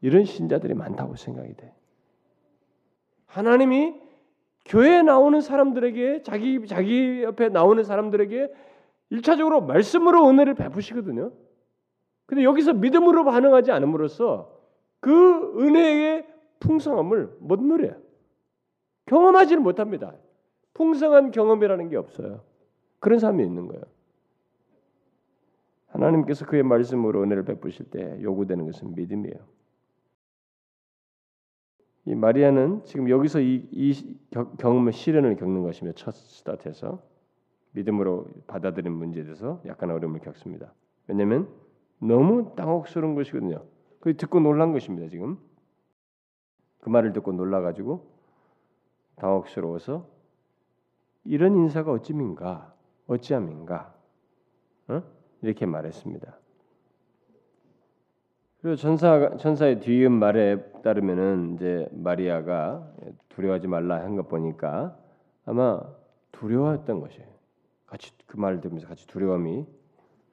[0.00, 1.72] 이런 신자들이 많다고 생각이 돼.
[3.26, 3.94] 하나님이
[4.64, 8.52] 교회에 나오는 사람들에게 자기 자기 옆에 나오는 사람들에게
[9.10, 11.30] 일차적으로 말씀으로 은혜를 베푸시거든요.
[12.26, 14.54] 근데 여기서 믿음으로 반응하지 않음으로써
[15.00, 16.26] 그 은혜의
[16.60, 17.96] 풍성함을 못 누려요.
[19.06, 20.14] 경험하지는 못합니다.
[20.72, 22.42] 풍성한 경험이라는 게 없어요.
[22.98, 23.82] 그런 사람이 있는 거예요.
[25.88, 29.36] 하나님께서 그의 말씀으로 은혜를 베푸실 때 요구되는 것은 믿음이에요.
[32.06, 34.18] 이 마리아는 지금 여기서 이, 이
[34.58, 37.02] 경험의 시련을 겪는 것이며 첫 스타트에서
[37.72, 40.74] 믿음으로 받아들인 문제에 대해서 약간 어려움을 겪습니다.
[41.06, 41.48] 왜냐하면
[41.98, 43.64] 너무 당혹스러운 것이거든요.
[44.00, 45.08] 그 듣고 놀란 것입니다.
[45.08, 45.38] 지금
[46.80, 48.06] 그 말을 듣고 놀라가지고
[49.16, 50.06] 당혹스러워서
[51.24, 52.74] 이런 인사가 어찌민가
[53.06, 53.94] 어찌함인가
[54.88, 55.02] 어?
[55.42, 56.38] 이렇게 말했습니다.
[58.60, 62.90] 그리고 천사 천사의 뒤은 말에 따르면은 이제 마리아가
[63.30, 64.98] 두려워하지 말라 한 것 보니까
[65.44, 65.80] 아마
[66.32, 67.28] 두려워했던 것이에요.
[67.86, 69.66] 같이 그 말을 들으면서 같이 두려움이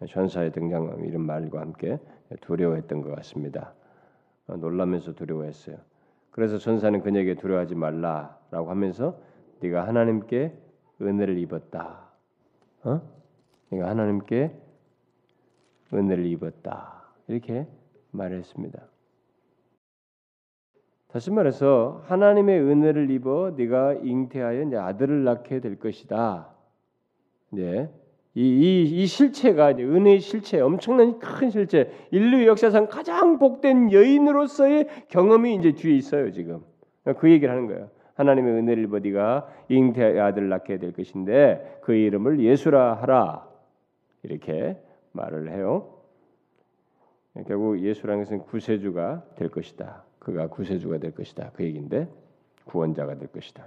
[0.07, 1.99] 천사의 등장 이런 말과 함께
[2.41, 3.73] 두려워했던 것 같습니다.
[4.47, 5.77] 어, 놀라면서 두려워했어요.
[6.31, 9.19] 그래서 천사는 그녀에게 두려워하지 말라라고 하면서
[9.59, 10.53] 네가 하나님께
[11.01, 12.09] 은혜를 입었다.
[12.83, 13.01] 어?
[13.69, 14.51] 네가 하나님께
[15.93, 17.03] 은혜를 입었다.
[17.27, 17.67] 이렇게
[18.11, 18.81] 말했습니다.
[21.09, 26.49] 다시 말해서 하나님의 은혜를 입어 네가 잉태하여 이제 아들을 낳게 될 것이다.
[27.49, 27.89] 네.
[28.33, 35.55] 이, 이, 이 실체가 은혜의 실체, 엄청난 큰 실체, 인류 역사상 가장 복된 여인으로서의 경험이
[35.55, 36.63] 이제 뒤에 있어요 지금.
[37.17, 37.89] 그 얘기를 하는 거예요.
[38.15, 43.47] 하나님의 은혜를 네가 잉태 아들을 낳게 될 것인데 그 이름을 예수라 하라
[44.23, 44.77] 이렇게
[45.11, 45.97] 말을 해요.
[47.47, 50.03] 결국 예수라는 것은 구세주가 될 것이다.
[50.19, 51.51] 그가 구세주가 될 것이다.
[51.55, 52.07] 그 얘기인데
[52.65, 53.65] 구원자가 될 것이다.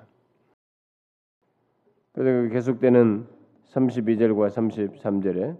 [2.12, 3.26] 그래서 계속되는
[3.70, 5.56] 32절과 33절에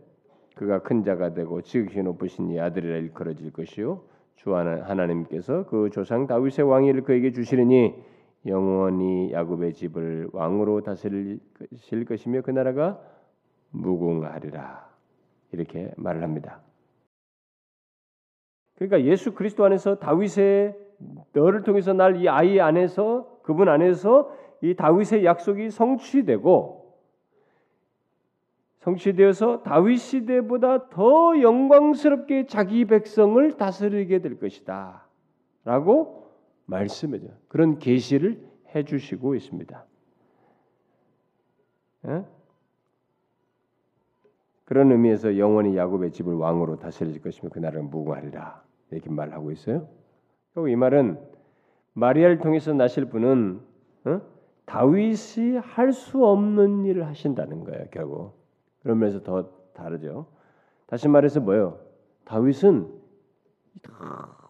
[0.54, 4.02] 그가 큰 자가 되고 지극히 높으신 이 아들이라 일컬어질 것이요
[4.36, 7.94] 주 하나님께서 그 조상 다윗의 왕위를 그에게 주시리니
[8.46, 11.40] 영원히 야곱의 집을 왕으로 다스릴
[12.06, 13.00] 것이며 그 나라가
[13.70, 14.88] 무궁하리라
[15.52, 16.60] 이렇게 말을 합니다.
[18.76, 20.76] 그러니까 예수 그리스도 안에서 다윗의
[21.32, 26.83] 너를 통해서 날 이 아이 안에서 그분 안에서 이 다윗의 약속이 성취되고
[28.84, 35.06] 성취되어서 다윗 시대보다 더 영광스럽게 자기 백성을 다스리게 될 것이다.
[35.64, 36.30] 라고
[36.66, 37.26] 말씀해줘.
[37.48, 39.84] 그런 계시를 해 주시고 있습니다.
[42.08, 42.24] 예?
[44.66, 48.62] 그런 의미에서 영원히 야곱의 집을 왕으로 다스릴 것이며 그 나라는 무궁하리라.
[48.90, 49.88] 이렇게 말하고 있어요.
[50.52, 51.18] 그리고 이 말은
[51.94, 53.60] 마리아를 통해서 나실 분은
[54.04, 54.20] 어?
[54.66, 57.86] 다윗이 할 수 없는 일을 하신다는 거예요.
[57.90, 58.43] 결국
[58.84, 60.26] 그런 면에서 더 다르죠.
[60.86, 61.80] 다시 말해서 뭐요?
[62.26, 63.02] 다윗은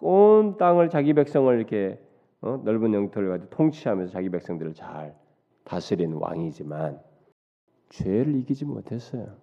[0.01, 1.99] 온 땅을 자기 백성을 이렇게
[2.43, 2.61] 어?
[2.63, 5.17] 넓은 영토를 가지고 통치하면서 자기 백성들을 잘
[5.65, 7.01] 다스린 왕이지만
[7.89, 9.37] 죄를 이기지 못했어요.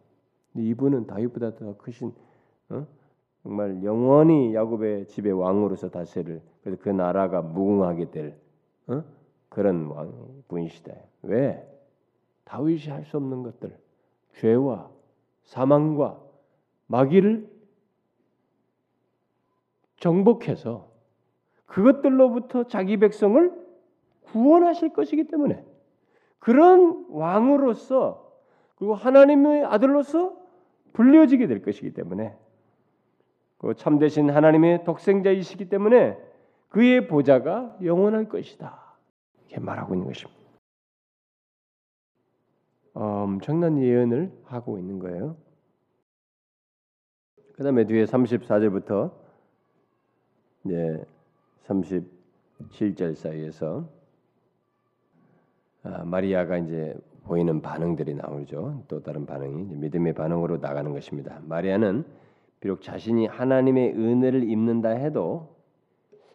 [0.55, 2.13] 이분은 다윗보다 더 크신
[2.69, 2.85] 어?
[3.41, 8.37] 정말 영원히 야곱의 집의 왕으로서 다스릴 그래서 그 나라가 무궁하게 될
[8.87, 9.03] 어?
[9.49, 10.93] 그런 왕 분이시다.
[11.23, 11.65] 왜?
[12.43, 13.75] 다윗이 할 수 없는 것들
[14.35, 14.89] 죄와
[15.43, 16.19] 사망과
[16.87, 17.49] 마귀를
[19.97, 20.89] 정복해서
[21.65, 23.51] 그것들로부터 자기 백성을
[24.23, 25.63] 구원하실 것이기 때문에
[26.39, 28.31] 그런 왕으로서
[28.75, 30.35] 그리고 하나님의 아들로서
[30.93, 32.35] 불려지게 될 것이기 때문에
[33.59, 36.17] 그 참되신 하나님의 독생자이시기 때문에
[36.69, 38.95] 그의 보좌가 영원할 것이다.
[39.47, 40.40] 이렇게 말하고 있는 것입니다.
[42.93, 45.35] 엄청난 예언을 하고 있는 거예요.
[47.53, 49.11] 그 다음에 뒤에 34절부터
[50.65, 51.05] 이제
[51.65, 53.87] 37절 사이에서
[55.83, 58.83] 아, 마리아가 이제 보이는 반응들이 나오죠.
[58.87, 61.39] 또 다른 반응이 믿음의 반응으로 나가는 것입니다.
[61.43, 62.03] 마리아는
[62.59, 65.55] 비록 자신이 하나님의 은혜를 입는다 해도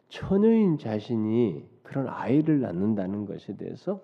[0.08, 4.00] 처녀인 자신이 그런 아이를 낳는다는 것에 대해서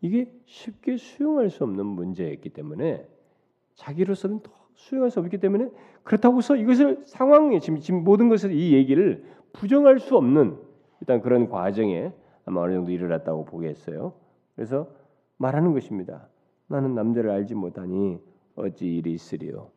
[0.00, 3.06] 이게 쉽게 수용할 수 없는 문제였기 때문에
[3.74, 5.70] 자기로서는 더 수용할 수 없기 때문에
[6.02, 10.58] 그렇다고 해서 이것을 상황에 지금, 지금 모든 것을 이 얘기를 부정할 수 없는
[11.00, 12.12] 일단 그런 과정에
[12.44, 14.12] 아마 어느 정도 일어났다고 보겠어요.
[14.54, 14.88] 그래서
[15.38, 16.28] 말하는 것입니다.
[16.66, 18.18] 나는 남자를 알지 못하니
[18.56, 19.70] 어찌 일이 있으리요.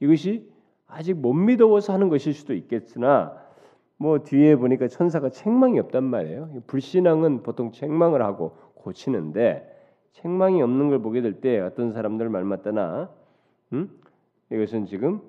[0.00, 0.48] 이것이
[0.86, 3.36] 아직 못 믿어서 하는 것일 수도 있겠으나
[3.98, 6.62] 뭐 뒤에 보니까 천사가 책망이 없단 말이에요.
[6.66, 9.72] 불신앙은 보통 책망을 하고 고치는데
[10.12, 13.10] 책망이 없는 걸 보게 될 때 어떤 사람들 말 맞다나
[13.72, 13.90] 음?
[14.50, 15.20] 이것은 지금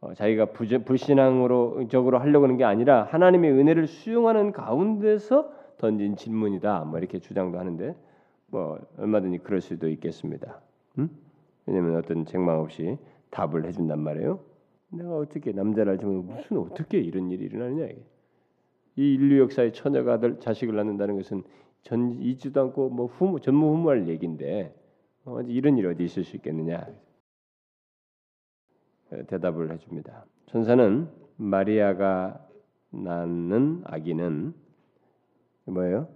[0.00, 6.84] 어, 자기가 불신앙으로 적으로 하려고 하는 게 아니라 하나님의 은혜를 수용하는 가운데서 던진 질문이다.
[6.84, 7.94] 뭐 이렇게 주장도 하는데
[8.48, 10.60] 뭐 얼마든지 그럴 수도 있겠습니다.
[10.98, 11.08] 음?
[11.66, 12.98] 왜냐하면 어떤 책망 없이
[13.30, 14.40] 답을 해준단 말이에요.
[14.90, 18.02] 내가 어떻게 남자를 알지만 무슨 어떻게 이런 일이 일어나느냐 이게.
[18.96, 21.44] 이 인류 역사의 처녀가 아들 자식을 낳는다는 것은
[21.82, 24.74] 전 있지도 않고 뭐 후무 전무후무할 얘기인데
[25.24, 26.86] 어, 이런 일이 어디 있을 수 있겠느냐
[29.28, 30.24] 대답을 해줍니다.
[30.46, 32.46] 천사는 마리아가
[32.90, 34.54] 낳는 아기는
[35.66, 36.08] 뭐예요?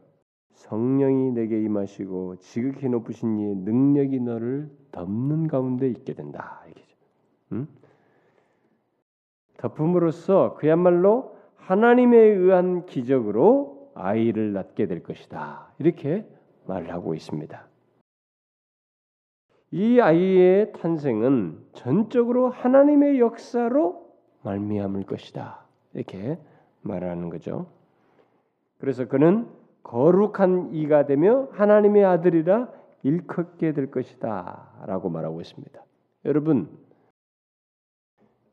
[0.55, 6.62] 성령이 내게 임하시고 지극히 높으신 이의 능력이 너를 덮는 가운데 있게 된다.
[6.70, 6.96] 이게죠.
[7.52, 7.68] 음?
[9.59, 15.72] 덮음으로써 그야말로 하나님에 의한 기적으로 아이를 낳게 될 것이다.
[15.78, 16.26] 이렇게
[16.66, 17.66] 말을 하고 있습니다.
[19.72, 24.06] 이 아이의 탄생은 전적으로 하나님의 역사로
[24.42, 25.64] 말미암을 것이다.
[25.94, 26.38] 이렇게
[26.82, 27.66] 말하는 거죠.
[28.78, 29.48] 그래서 그는
[29.82, 32.68] 거룩한 이가 되며 하나님의 아들이라
[33.02, 35.85] 일컫게 될 것이다라고 말하고 있습니다.
[36.24, 36.68] 여러분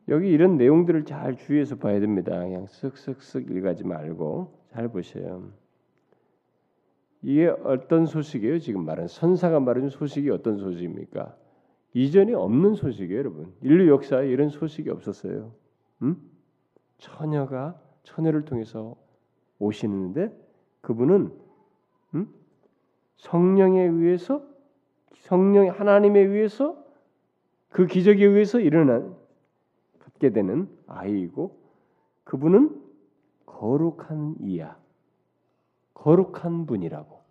[0.09, 2.37] 여기 이런 내용들을 잘 주의해서 봐야 됩니다.
[2.37, 5.51] 그냥 쓱쓱쓱 읽지 말고 잘 보세요.
[7.21, 8.59] 이게 어떤 소식이에요?
[8.59, 11.37] 지금 말은 선사가 말하는 소식이 어떤 소식입니까?
[11.93, 13.53] 이전에 없는 소식이에요, 여러분.
[13.61, 15.53] 인류 역사에 이런 소식이 없었어요.
[16.01, 16.17] 음?
[16.97, 18.95] 처녀가 처녀를 통해서
[19.59, 20.35] 오시는데
[20.81, 21.31] 그분은
[22.15, 22.33] 음?
[23.17, 24.43] 성령에 의해서
[25.13, 26.83] 성령 하나님에 의해서
[27.69, 29.15] 그 기적에 의해서 일어난
[29.99, 31.57] 갖게 되는 아이이고
[32.23, 32.82] 그분은
[33.45, 34.77] 거룩한 이야.
[35.93, 37.21] 거룩한 분이라고.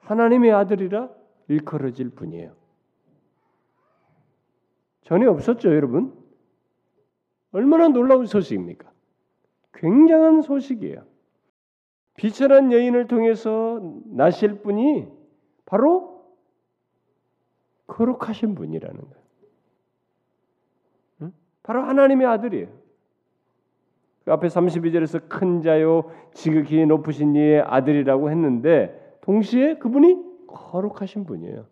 [0.00, 1.10] 하나님의 아들이라
[1.48, 2.54] 일컬어질 분이에요.
[5.02, 6.16] 전에 없었죠, 여러분?
[7.52, 8.90] 얼마나 놀라운 소식입니까?
[9.74, 11.06] 굉장한 소식이에요.
[12.16, 15.06] 비천한 여인을 통해서 나실 분이
[15.64, 16.36] 바로
[17.86, 19.28] 거룩하신 분이라는 거예요.
[21.62, 22.87] 바로 하나님의 아들이에요.
[24.28, 31.64] 그 앞에 32절에서 큰 자요 지극히 높으신 이의 아들이라고 했는데 동시에 그분이 거룩하신 분이에요.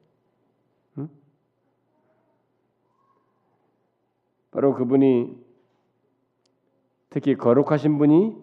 [4.53, 5.37] 바로 그분이
[7.11, 8.35] 특히 거룩하신 분이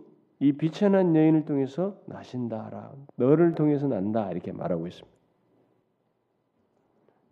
[0.41, 5.17] 이 비천한 여인을 통해서 나신다라 너를 통해서 난다 이렇게 말하고 있습니다.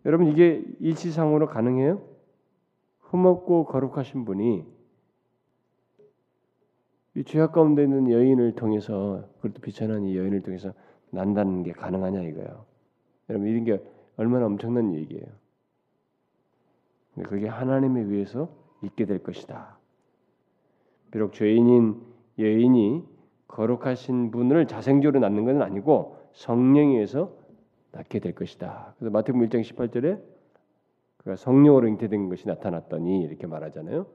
[0.04, 2.02] 여러분 이게 일치상으로 가능해요?
[2.98, 4.81] 흠없고 거룩하신 분이
[7.14, 10.72] 이 죄악 가운데 있는 여인을 통해서 그것도 비천한 이 여인을 통해서
[11.10, 12.64] 난다는 게 가능하냐 이거예요.
[13.28, 13.82] 여러분 이런 게
[14.16, 15.26] 얼마나 엄청난 얘기예요.
[17.24, 18.48] 그게 하나님에 의해서
[18.82, 19.78] 있게 될 것이다.
[21.10, 22.00] 비록 죄인인
[22.38, 23.04] 여인이
[23.46, 27.36] 거룩하신 분을 자생적으로 낳는 것은 아니고 성령에 의해서
[27.92, 28.94] 낳게 될 것이다.
[28.98, 30.22] 그래서 마태복음 1장 18절에
[31.18, 34.06] 그가 성령으로 잉태된 것이 나타났더니 이렇게 말하잖아요.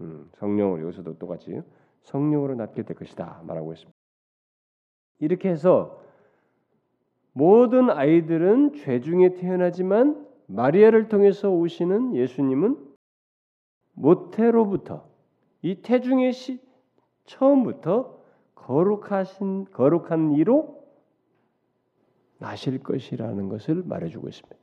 [0.00, 1.60] 음, 성령으로 여기서도 똑같이
[2.04, 3.92] 성령으로 낳게 될 것이다 말하고 있습니다.
[5.20, 6.00] 이렇게 해서
[7.32, 12.94] 모든 아이들은 죄 중에 태어나지만 마리아를 통해서 오시는 예수님은
[13.94, 15.08] 모태로부터
[15.62, 16.60] 이 태중의 시,
[17.24, 18.20] 처음부터
[18.54, 20.84] 거룩하신 거룩한 이로
[22.38, 24.56] 나실 것이라는 것을 말해주고 있습니다.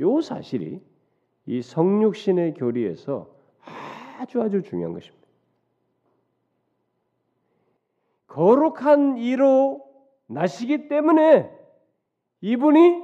[0.00, 0.80] 요 사실이
[1.46, 3.30] 이 성육신의 교리에서
[4.18, 5.25] 아주 아주 중요한 것입니다.
[8.36, 9.82] 거룩한 이로
[10.26, 11.50] 나시기 때문에
[12.42, 13.02] 이분이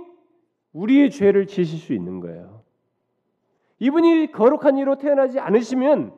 [0.74, 2.62] 우리의 죄를 지실 수 있는 거예요.
[3.78, 6.12] 이분이 거룩한 이로 태어나지 않으시면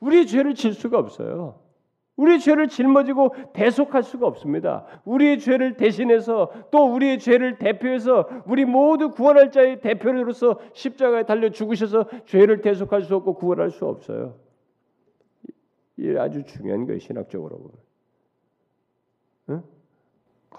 [0.00, 1.60] 우리의 죄를 질 수가 없어요.
[2.16, 4.86] 우리의 죄를 짊어지고 대속할 수가 없습니다.
[5.04, 12.06] 우리의 죄를 대신해서 또 우리의 죄를 대표해서 우리 모두 구원할 자의 대표로서 십자가에 달려 죽으셔서
[12.24, 14.36] 죄를 대속할 수 없고 구원할 수 없어요.
[15.98, 17.89] 이게 아주 중요한 거예요 신학적으로 보면.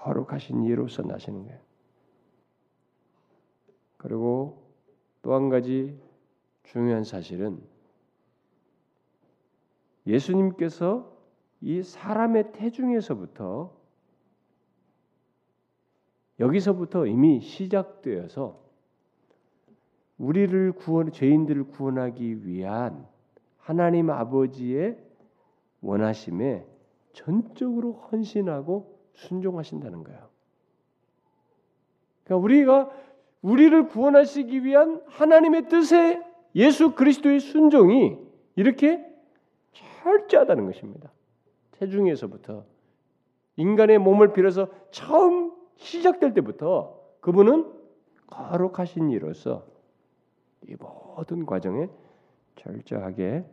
[0.02, 0.12] 응?
[0.14, 1.60] 거룩하신 이로서 나시는 거예요.
[3.96, 4.62] 그리고
[5.22, 5.96] 또 한 가지
[6.64, 7.62] 중요한 사실은
[10.06, 11.16] 예수님께서
[11.60, 13.72] 이 사람의 태중에서부터
[16.40, 18.60] 여기서부터 이미 시작되어서
[20.18, 23.06] 우리를 구원 죄인들을 구원하기 위한
[23.58, 24.98] 하나님 아버지의
[25.82, 26.66] 원하심에
[27.12, 30.28] 전적으로 헌신하고 순종하신다는 거예요.
[32.24, 32.90] 그러니까 우리가
[33.42, 36.22] 우리를 구원하시기 위한 하나님의 뜻에
[36.54, 38.18] 예수 그리스도의 순종이
[38.56, 39.04] 이렇게
[39.72, 41.10] 철저하다는 것입니다.
[41.72, 42.64] 태중에서부터
[43.56, 47.72] 인간의 몸을 빌어서 처음 시작될 때부터 그분은
[48.28, 49.66] 거룩하신 이로서
[50.68, 51.88] 이 모든 과정에
[52.56, 53.44] 철저하게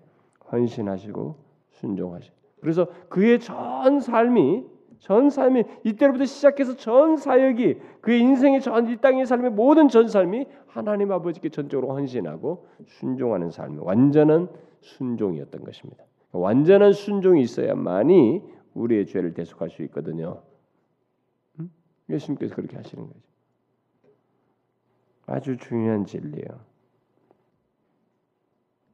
[0.52, 1.36] 헌신하시고
[1.72, 2.32] 순종하시.
[2.62, 4.66] 그래서 그의 전 삶이
[5.00, 10.46] 전 삶이 이때로부터 시작해서 전 사역이 그의 인생의 전 이 땅의 삶의 모든 전 삶이
[10.68, 14.50] 하나님 아버지께 전적으로 헌신하고 순종하는 삶, 완전한
[14.82, 16.04] 순종이었던 것입니다.
[16.32, 18.42] 완전한 순종이 있어야만이
[18.74, 20.44] 우리의 죄를 대속할 수 있거든요.
[21.60, 21.72] 음?
[22.10, 23.20] 예수님께서 그렇게 하시는 거죠.
[25.26, 26.70] 아주 중요한 진리예요.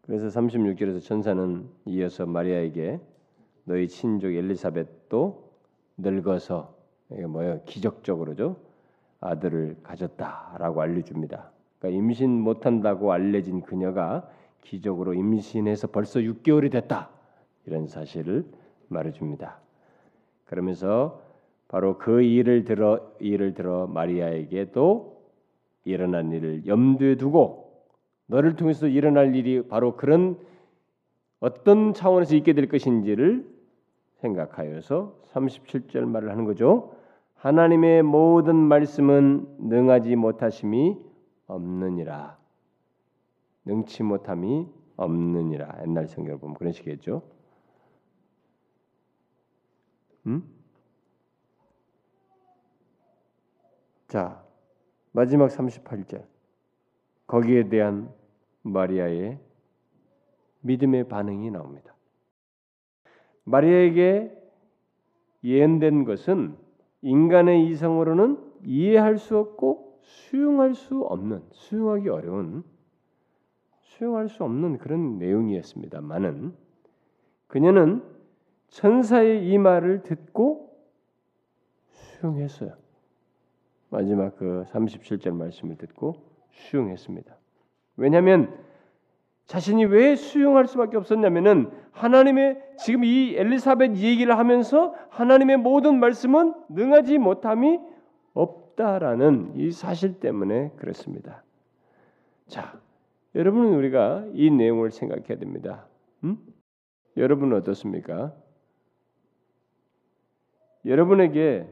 [0.01, 2.99] 그래서 36절에서 천사는 이어서 마리아에게
[3.63, 5.44] 너희 친족 엘리사벳도
[5.97, 6.75] 늙어서
[7.12, 7.62] 이게 뭐예요?
[7.65, 8.58] 기적적으로죠.
[9.21, 11.51] 아들을 가졌다라고 알려줍니다.
[11.79, 14.27] 그러니까 임신 못한다고 알려진 그녀가
[14.62, 17.10] 기적으로 임신해서 벌써 6개월이 됐다
[17.65, 18.45] 이런 사실을
[18.88, 19.60] 말해줍니다.
[20.45, 21.21] 그러면서
[21.67, 25.15] 바로 그 일을 들어 일을 들어 마리아에게도
[25.86, 27.84] 일어난 일을 염두에 두고
[28.27, 30.38] 너를 통해서 일어날 일이 바로 그런
[31.39, 33.54] 어떤 차원에서 있게 될 것인지를
[34.25, 36.95] 생각하여서 37절 말을 하는 거죠.
[37.35, 40.97] 하나님의 모든 말씀은 능하지 못하심이
[41.47, 42.38] 없느니라.
[43.65, 45.81] 능치 못함이 없느니라.
[45.81, 47.21] 옛날 성경을 보면 그런 식이겠죠.
[50.27, 50.43] 음?
[54.07, 54.43] 자,
[55.11, 56.25] 마지막 38절.
[57.27, 58.11] 거기에 대한
[58.63, 59.39] 마리아의
[60.61, 61.94] 믿음의 반응이 나옵니다.
[63.45, 64.31] 마리아에게
[65.43, 66.55] 예언된 것은
[67.01, 72.63] 인간의 이성으로는 이해할 수 없고 수용할 수 없는, 수용하기 어려운,
[73.81, 76.53] 수용할 수 없는 그런 내용이었습니다만은
[77.47, 78.03] 그녀는
[78.67, 80.75] 천사의 이 말을 듣고
[81.91, 82.73] 수용했어요.
[83.89, 86.15] 마지막 그 37절 말씀을 듣고
[86.51, 87.38] 수용했습니다.
[87.97, 88.58] 왜냐하면
[89.45, 97.19] 자신이 왜 수용할 수밖에 없었냐면은 하나님의 지금 이 엘리사벳 얘기를 하면서 하나님의 모든 말씀은 능하지
[97.19, 97.79] 못함이
[98.34, 101.43] 없다라는 이 사실 때문에 그렇습니다.
[102.47, 102.79] 자,
[103.36, 105.88] 여러분은 우리가 이 내용을 생각해야 됩니다.
[106.23, 106.38] 음?
[107.15, 108.34] 여러분은 어떻습니까?
[110.86, 111.67] 여러분에게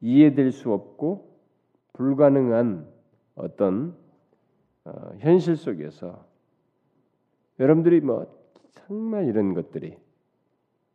[0.00, 1.38] 이해될 수 없고
[1.92, 2.88] 불가능한
[3.34, 3.99] 어떤
[4.90, 6.24] 어, 현실 속에서
[7.60, 8.26] 여러분들이 뭐
[8.70, 9.96] 정말 이런 것들이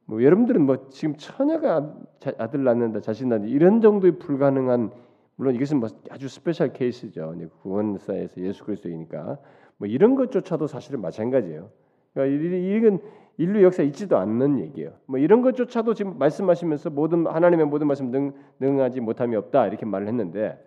[0.06, 1.96] 뭐 여러분들은 뭐 지금 처녀가
[2.38, 4.92] 아들 낳는다 자식 낳는다 이런 정도의 불가능한
[5.38, 7.36] 물론 이것은 뭐 아주 special case죠.
[7.62, 9.38] 구원사에서 예수 그리스도이니까
[9.78, 11.70] 뭐 이런 것조차도 사실은 마찬가지예요.
[12.14, 13.02] 그러니까 이건
[13.38, 14.94] 인류 역사 있지도 않는 얘기예요.
[15.06, 20.08] 뭐 이런 것조차도 지금 말씀하시면서 모든 하나님의 모든 말씀 능, 능하지 못함이 없다 이렇게 말을
[20.08, 20.58] 했는데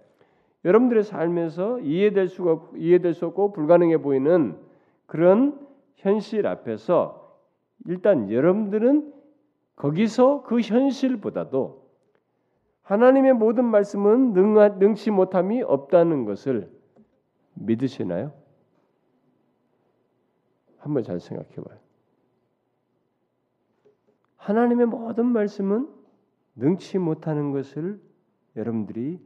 [0.64, 4.58] 여러분들의 삶에서 이해될 수가 이해될 수 없고 불가능해 보이는
[5.06, 5.66] 그런
[5.96, 7.38] 현실 앞에서
[7.86, 9.12] 일단 여러분들은
[9.76, 11.88] 거기서 그 현실보다도
[12.82, 16.72] 하나님의 모든 말씀은 능하, 능치 못함이 없다는 것을
[17.54, 18.32] 믿으시나요?
[20.78, 21.78] 한번 잘 생각해 봐요.
[24.36, 25.88] 하나님의 모든 말씀은
[26.56, 28.00] 능치 못하는 것을
[28.56, 29.20] 여러분들이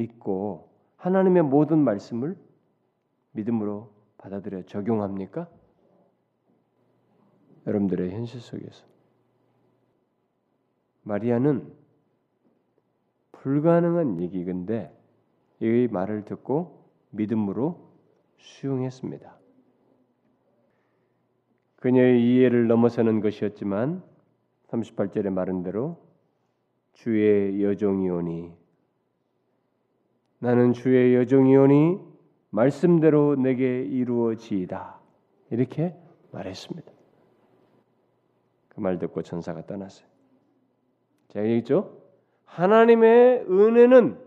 [0.00, 2.36] 믿고 하나님의 모든 말씀을
[3.32, 5.48] 믿음으로 받아들여 적용합니까?
[7.66, 8.86] 여러분들의 현실 속에서
[11.02, 11.72] 마리아는
[13.32, 14.94] 불가능한 얘기인데
[15.60, 17.90] 이 말을 듣고 믿음으로
[18.38, 19.38] 수용했습니다.
[21.76, 24.02] 그녀의 이해를 넘어서는 것이었지만
[24.68, 25.98] 38절에 말한 대로
[26.92, 28.59] 주의 여종이오니
[30.40, 31.98] 나는 주의 여종이오니
[32.50, 34.98] 말씀대로 내게 이루어지이다.
[35.50, 35.94] 이렇게
[36.32, 36.90] 말했습니다.
[38.70, 40.08] 그 말 듣고 천사가 떠났어요.
[41.28, 42.02] 제가 얘기했죠?
[42.46, 44.18] 하나님의 은혜는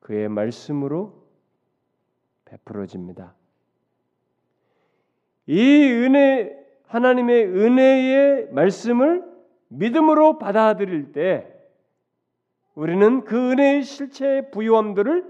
[0.00, 1.26] 그의 말씀으로
[2.44, 3.34] 베풀어집니다.
[5.46, 6.56] 이 은혜
[6.86, 9.24] 하나님의 은혜의 말씀을
[9.68, 11.52] 믿음으로 받아들일 때
[12.78, 15.28] 우리는 그 은혜의 실체의 부유함들을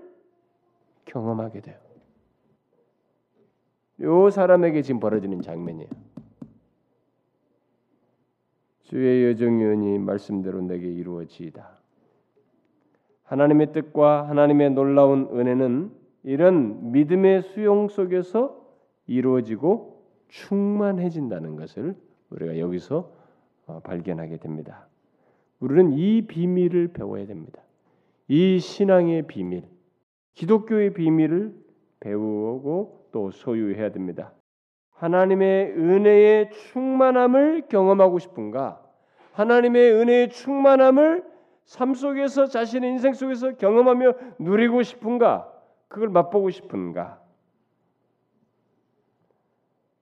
[1.06, 1.78] 경험하게 돼요.
[4.02, 5.88] 요 사람에게 지금 벌어지는 장면이에요.
[8.82, 11.70] 주의 여정연이 말씀대로 내게 이루어지이다.
[13.22, 15.90] 하나님의 뜻과 하나님의 놀라운 은혜는
[16.24, 18.62] 이런 믿음의 수용 속에서
[19.06, 21.96] 이루어지고 충만해진다는 것을
[22.28, 23.10] 우리가 여기서
[23.64, 24.86] 어, 발견하게 됩니다.
[25.60, 27.62] 우리는 이 비밀을 배워야 됩니다.
[28.28, 29.64] 이 신앙의 비밀,
[30.34, 31.54] 기독교의 비밀을
[32.00, 34.32] 배우고 또 소유해야 됩니다.
[34.92, 38.82] 하나님의 은혜의 충만함을 경험하고 싶은가?
[39.32, 41.24] 하나님의 은혜의 충만함을
[41.64, 45.52] 삶 속에서 자신의 인생 속에서 경험하며 누리고 싶은가?
[45.88, 47.20] 그걸 맛보고 싶은가?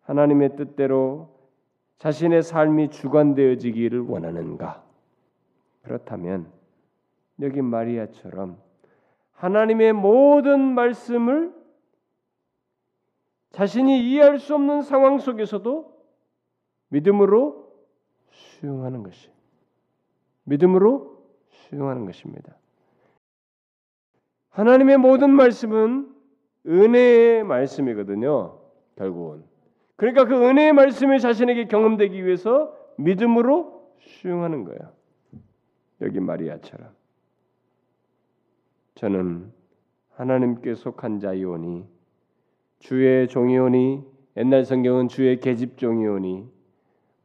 [0.03, 1.35] 하나님의 뜻대로
[1.99, 4.86] 자신의 삶이 주관되어지기를 원하는가?
[5.87, 6.51] 그렇다면
[7.41, 8.61] 여기 마리아처럼
[9.32, 11.55] 하나님의 모든 말씀을
[13.53, 15.97] 자신이 이해할 수 없는 상황 속에서도
[16.89, 17.72] 믿음으로
[18.30, 19.30] 수용하는 것이
[20.45, 22.57] 믿음으로 수용하는 것입니다.
[24.51, 26.12] 하나님의 모든 말씀은
[26.66, 28.59] 은혜의 말씀이거든요.
[28.97, 29.45] 결국은
[29.95, 34.95] 그러니까 그 은혜의 말씀이 자신에게 경험되기 위해서 믿음으로 수용하는 거예요.
[36.01, 36.94] 여기 마리아처럼
[38.97, 39.53] 저는
[40.11, 41.86] 하나님께 속한 자이오니
[42.78, 44.05] 주의 종이오니
[44.36, 46.51] 옛날 성경은 주의 계집 종이오니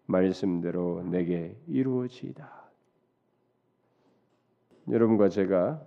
[0.05, 2.61] 말씀대로 내게 이루어지이다.
[4.89, 5.85] 여러분과 제가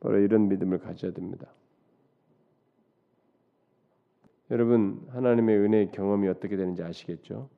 [0.00, 1.46] 바로 이런 믿음을 가져야 됩니다.
[4.50, 7.48] 여러분 하나님의 은혜의 경험이 어떻게 되는지 아시겠죠?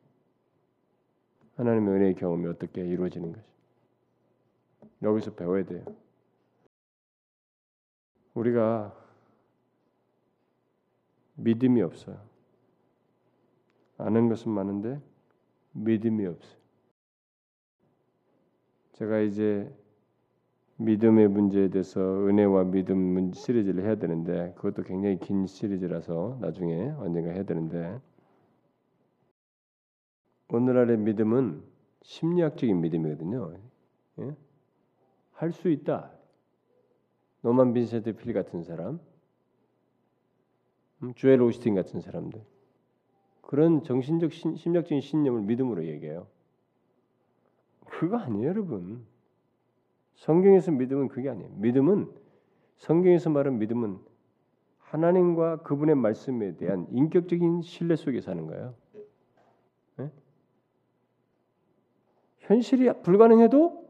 [1.56, 3.61] 하나님의 은혜의 경험이 어떻게 이루어지는 것이
[5.02, 5.84] 여기서 배워야 돼요.
[8.34, 8.96] 우리가
[11.34, 12.20] 믿음이 없어요.
[13.98, 15.00] 아는 것은 많은데
[15.72, 16.62] 믿음이 없어요.
[18.92, 19.72] 제가 이제
[20.76, 27.44] 믿음의 문제에 대해서 은혜와 믿음 시리즈를 해야 되는데 그것도 굉장히 긴 시리즈라서 나중에 언젠가 해야
[27.44, 28.00] 되는데
[30.48, 31.62] 오늘날의 믿음은
[32.02, 33.56] 심리학적인 믿음이거든요.
[34.20, 34.36] 예?
[35.42, 36.12] 할 수 있다.
[37.40, 39.00] 노만 빈센트 필 같은 사람,
[41.02, 42.40] 음, 주엘 오스틴 같은 사람들
[43.40, 46.28] 그런 정신적 신, 심리학적인 신념을 믿음으로 얘기해요.
[47.86, 49.04] 그거 아니에요, 여러분.
[50.14, 51.50] 성경에서 믿음은 그게 아니에요.
[51.56, 52.08] 믿음은
[52.76, 53.98] 성경에서 말하는 믿음은
[54.78, 58.74] 하나님과 그분의 말씀에 대한 인격적인 신뢰 속에 사는 거예요.
[59.96, 60.12] 네?
[62.38, 63.81] 현실이 불가능해도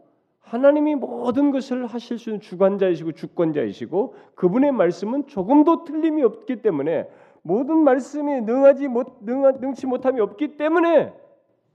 [0.42, 7.08] 하나님이 모든 것을 하실 수 있는 주관자이시고 주권자이시고 그분의 말씀은 조금도 틀림이 없기 때문에
[7.42, 11.12] 모든 말씀에 능하지 못 능치 못함이 없기 때문에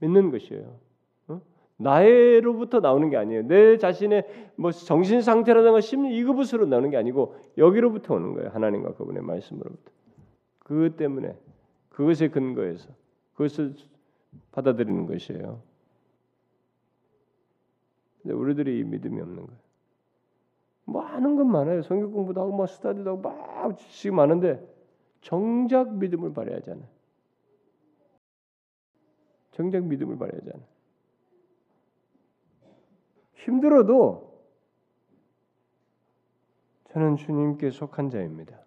[0.00, 0.88] 믿는 것이에요.
[1.78, 3.46] 나의로부터 나오는 게 아니에요.
[3.46, 8.50] 내 자신의 뭐 정신 상태라든가 심리 이것으로 나오는 게 아니고 여기로부터 오는 거예요.
[8.50, 9.92] 하나님과 그분의 말씀으로부터.
[10.58, 11.34] 그 때문에
[11.88, 12.88] 그것에 근거해서
[13.32, 13.74] 그것을
[14.52, 15.60] 받아들이는 것이에요.
[18.32, 19.60] 우리들이 이 믿음이 없는 거예요.
[20.84, 21.82] 뭐 하는 건 많아요.
[21.82, 24.66] 성경 공부도 하고 뭐 스타디도 하고 막 지식 많은데
[25.20, 26.86] 정작 믿음을 발휘하잖아요.
[29.52, 30.64] 정작 믿음을 발휘하잖아요.
[33.34, 34.28] 힘들어도
[36.92, 38.58] 저는 주님께 속한 자입니다.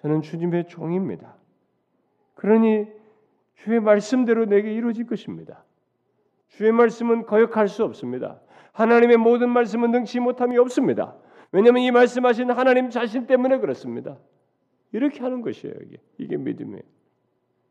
[0.00, 1.36] 저는 주님의 종입니다.
[2.34, 2.86] 그러니
[3.54, 5.64] 주의 말씀대로 내게 이루어질 것입니다.
[6.50, 8.40] 주의 말씀은 거역할 수 없습니다.
[8.72, 11.16] 하나님의 모든 말씀은 능치 못함이 없습니다.
[11.52, 14.18] 왜냐하면 이 말씀하신 하나님 자신 때문에 그렇습니다.
[14.92, 15.74] 이렇게 하는 것이에요.
[15.82, 16.82] 이게 이게 믿음이에요.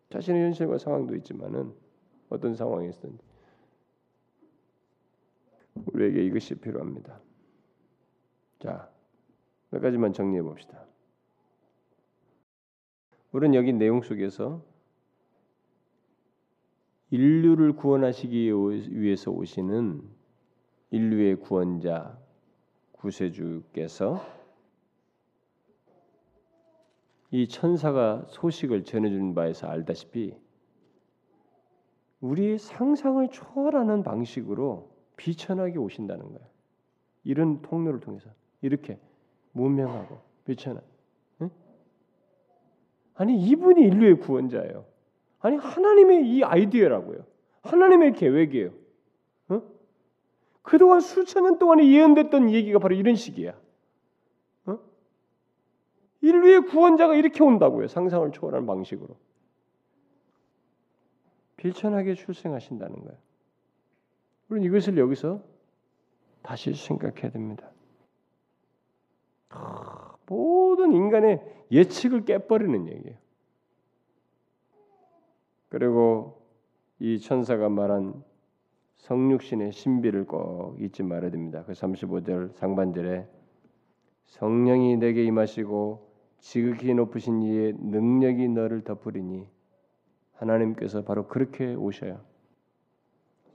[0.10, 1.74] 자신의 현실과 상황도 있지만은
[2.30, 3.18] 어떤 상황에서든
[5.94, 7.20] 우리에게 이것이 필요합니다.
[8.60, 8.90] 자,
[9.70, 10.86] 몇 가지만 정리해 봅시다.
[13.32, 14.64] 우리는 여기 내용 속에서
[17.12, 18.52] 인류를 구원하시기
[18.92, 20.02] 위해서 오시는
[20.92, 22.18] 인류의 구원자
[22.92, 24.22] 구세주께서
[27.32, 30.36] 이 천사가 소식을 전해주는 바에서 알다시피
[32.22, 36.48] 우리의 상상을 초월하는 방식으로 비천하게 오신다는 거예요.
[37.24, 38.30] 이런 통로를 통해서
[38.62, 39.00] 이렇게
[39.54, 40.84] 무명하고 비천한.
[41.42, 41.50] 응?
[43.14, 44.86] 아니 이분이 인류의 구원자예요.
[45.40, 47.26] 아니 하나님의 이 아이디어라고요.
[47.62, 48.72] 하나님의 계획이에요.
[49.50, 49.62] 어?
[50.62, 53.58] 그동안 수천 년 동안에 예언됐던 얘기가 바로 이런 식이야.
[54.66, 54.80] 어?
[56.22, 57.88] 인류의 구원자가 이렇게 온다고요.
[57.88, 59.16] 상상을 초월하는 방식으로.
[61.58, 63.18] 빌천하게 출생하신다는 거예요.
[64.50, 65.44] 우리는 이것을 여기서
[66.42, 67.70] 다시 생각해야 됩니다.
[70.26, 73.18] 모든 인간의 예측을 깨버리는 얘기예요.
[75.70, 76.42] 그리고
[77.00, 78.24] 이 천사가 말한
[78.98, 81.64] 성육신의 신비를 꼭 잊지 말아야 됩니다.
[81.66, 83.28] 그 35절 상반절에
[84.26, 86.10] 성령이 내게 임하시고
[86.40, 89.48] 지극히 높으신 이의 능력이 너를 덮으리니
[90.34, 92.22] 하나님께서 바로 그렇게 오셔요.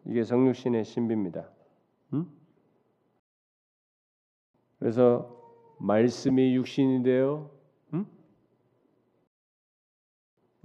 [0.06, 1.50] 이게 성육신의 신비입니다.
[2.12, 2.30] 음?
[4.78, 5.34] 그래서
[5.78, 7.50] 말씀이 육신이 되어
[7.94, 8.06] 음?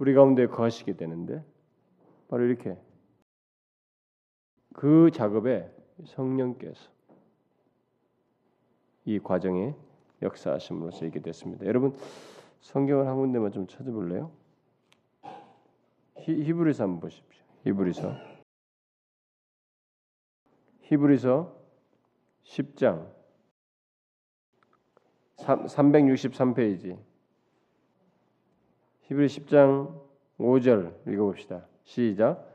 [0.00, 1.44] 우리 가운데 거하시게 되는데
[2.28, 2.78] 바로 이렇게
[4.72, 5.70] 그 작업에
[6.06, 6.90] 성령께서
[9.04, 9.74] 이 과정에
[10.22, 11.66] 역사하심으로써 있게 됐습니다.
[11.66, 11.94] 여러분
[12.62, 14.32] 성경을 한 군데만 좀 찾아볼래요?
[16.16, 17.44] 히, 히브리서 한번 보십시오.
[17.64, 18.14] 히브리서
[20.80, 21.60] 히브리서
[22.44, 23.06] 10장
[25.36, 27.09] 363페이지
[29.10, 29.92] 히브리 10장
[30.38, 31.66] 5절 읽어봅시다.
[31.82, 32.48] 시작.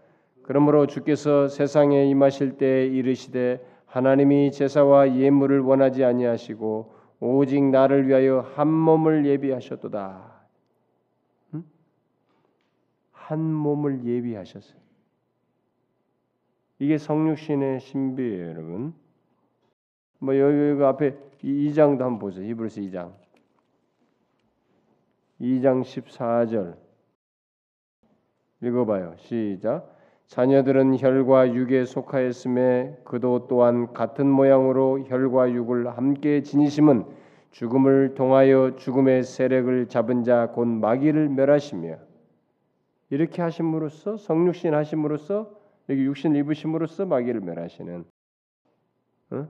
[0.43, 8.69] 그러므로 주께서 세상에 임하실 때 이르시되 하나님이 제사와 예물을 원하지 아니하시고 오직 나를 위하여 한
[8.69, 10.47] 몸을 예비하셨도다.
[11.55, 11.63] 응?
[13.11, 14.79] 한 몸을 예비하셨어요.
[16.79, 18.93] 이게 성육신의 신비예요, 여러분.
[20.19, 22.47] 뭐 여기 앞에 2장도 한번 보세요.
[22.47, 23.24] 히브리서 2장.
[25.41, 26.75] 2장 14절.
[28.61, 29.15] 읽어봐요.
[29.17, 29.95] 시작.
[30.27, 37.05] 자녀들은 혈과 육에 속하였음에 그도 또한 같은 모양으로 혈과 육을 함께 지니심은
[37.51, 41.97] 죽음을 통하여 죽음의 세력을 잡은 자 곧 마귀를 멸하시며
[43.11, 45.51] 이렇게 하심으로써 성육신 하심으로써
[45.89, 48.03] 여기 육신 입으심으로써 마귀를 멸하시는
[49.31, 49.47] 어?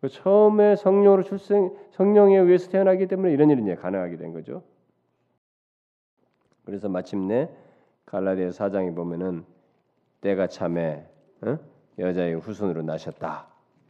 [0.00, 4.62] 그 처음에 성령으로 출생 성령에 의해서 태어나기 때문에 이런 일이 가능하게 된 거죠.
[6.66, 7.48] 그래서 마침내
[8.04, 9.44] 갈라디아 사장에 보면은
[10.20, 11.08] 때가 참에
[11.42, 11.58] 어?
[11.98, 13.46] 여자의 후손으로 나셨다.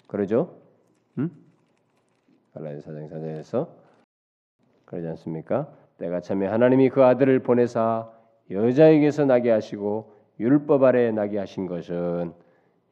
[0.07, 0.61] 그러죠?
[1.18, 1.31] 응?
[2.55, 3.68] 갈라디아 사장 사장에서
[4.85, 5.72] 그러지 않습니까?
[5.99, 8.12] 때가 참에 하나님이 그 아들을 보내사
[8.51, 12.35] 여자에게서 나게 하시고 율법 아래 나게 하신 것은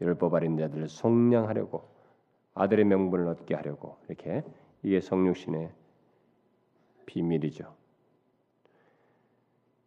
[0.00, 1.84] 율법 아래 자들을 속량하려고
[2.54, 4.42] 아들의 명분을 얻게 하려고 이렇게
[4.82, 5.70] 이게 성육신의
[7.06, 7.83] 비밀이죠.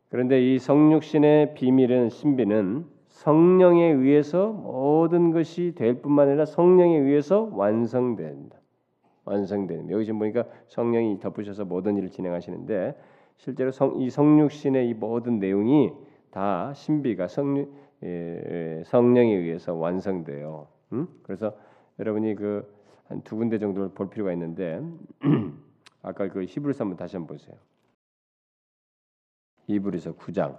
[0.10, 8.58] 그런데 이 성육신의 비밀은 신비는 성령에 의해서 모든 것이 될 뿐만 아니라 성령에 의해서 완성된다.
[9.26, 9.89] 완성되는.
[9.89, 12.97] 여기 지금 보니까 성령이 덮으셔서 모든 일을 진행하시는데
[13.38, 15.91] 실제로 성, 이 성육신의 이 모든 내용이
[16.32, 17.68] 다 신비가 성,
[18.03, 20.68] 예, 성령에 의해서 완성돼요.
[20.93, 21.08] 음?
[21.24, 21.53] 그래서
[21.99, 22.78] 여러분이 그
[23.10, 24.82] 한 두 군데 정도를 볼 필요가 있는데
[26.01, 27.55] 아까 그 히브리서 한번 다시 한번 보세요.
[29.68, 30.57] 히브리서 9장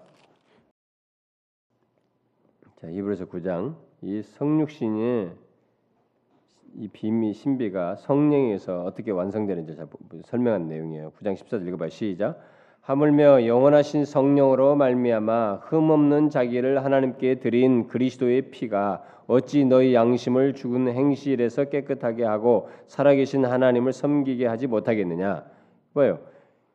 [2.76, 5.32] 자, 히브리서 9장 이 성육신의
[6.76, 9.74] 이 비밀 신비가 성령에서 어떻게 완성되는지
[10.24, 11.12] 설명한 내용이에요.
[11.18, 11.88] 9장 14절 읽어봐요.
[11.88, 12.38] 시작.
[12.82, 21.64] 하물며 영원하신 성령으로 말미암아 흠없는 자기를 하나님께 드린 그리스도의 피가 어찌 너희 양심을 죽은 행실에서
[21.64, 25.44] 깨끗하게 하고 살아계신 하나님을 섬기게 하지 못하겠느냐?
[25.94, 26.20] 뭐요?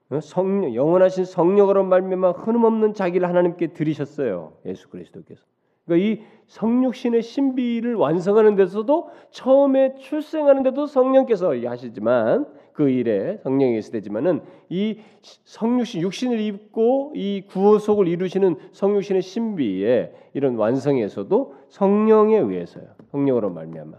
[0.10, 0.20] 어?
[0.20, 4.54] 성 영원하신 성령으로 말미암아 흠없는 자기를 하나님께 드리셨어요.
[4.66, 5.44] 예수 그리스도께서.
[5.86, 13.92] 그러니까 이 성육신의 신비를 완성하는 데서도 처음에 출생하는 데도 성령께서 하시지만 그 일에 성령이 있을
[13.92, 22.86] 때지만은 이 성육신 육신을 입고 이 구속을 이루시는 성육신의 신비의 이런 완성에서도 성령에 의해서요.
[23.12, 23.98] 성령으로 말미암아.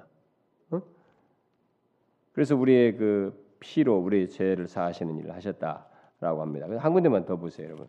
[0.70, 0.82] 어?
[2.32, 5.86] 그래서 우리의 그 피로 우리의 죄를 사하시는 일을 하셨다
[6.24, 6.66] 라고 합니다.
[6.78, 7.86] 한 군데만 더 보세요, 여러분.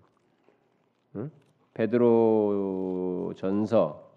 [1.16, 1.32] 응?
[1.74, 4.12] 베드로 전서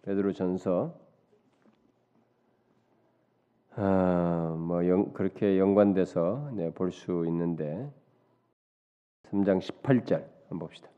[0.00, 0.94] 베드로 전서
[3.74, 7.92] 아, 뭐 영, 그렇게 연관돼서 네, 볼 수 있는데
[9.30, 10.88] 3장 18절 한번 봅시다.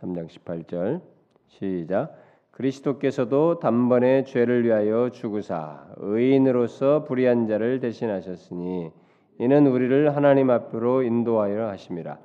[0.00, 1.02] 3장 18절
[1.48, 2.16] 시작
[2.52, 9.03] 그리스도께서도 단번에 죄를 위하여 죽으사 의인으로서 불의한 자를 대신하셨으니
[9.38, 12.18] 이는 우리를 하나님 앞으로 인도하여 하심이라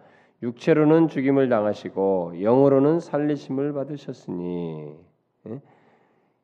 [0.44, 4.96] 육체로는 죽임을 당하시고 영으로는 살리심을 받으셨으니
[5.48, 5.62] 예?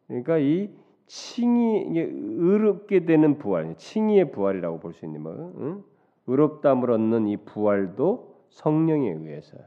[0.08, 0.70] 그러니까 이
[1.08, 5.84] 칭이 의롭게 되는 부활, 칭의의 부활이라고 볼 수 있는 뭐 응?
[6.28, 9.58] 의롭담을 얻는 이 부활도 성령에 의해서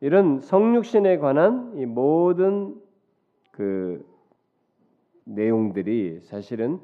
[0.00, 2.80] 이런 성육신에 관한 이 모든
[3.50, 4.06] 그
[5.24, 6.80] 내용들이 사실은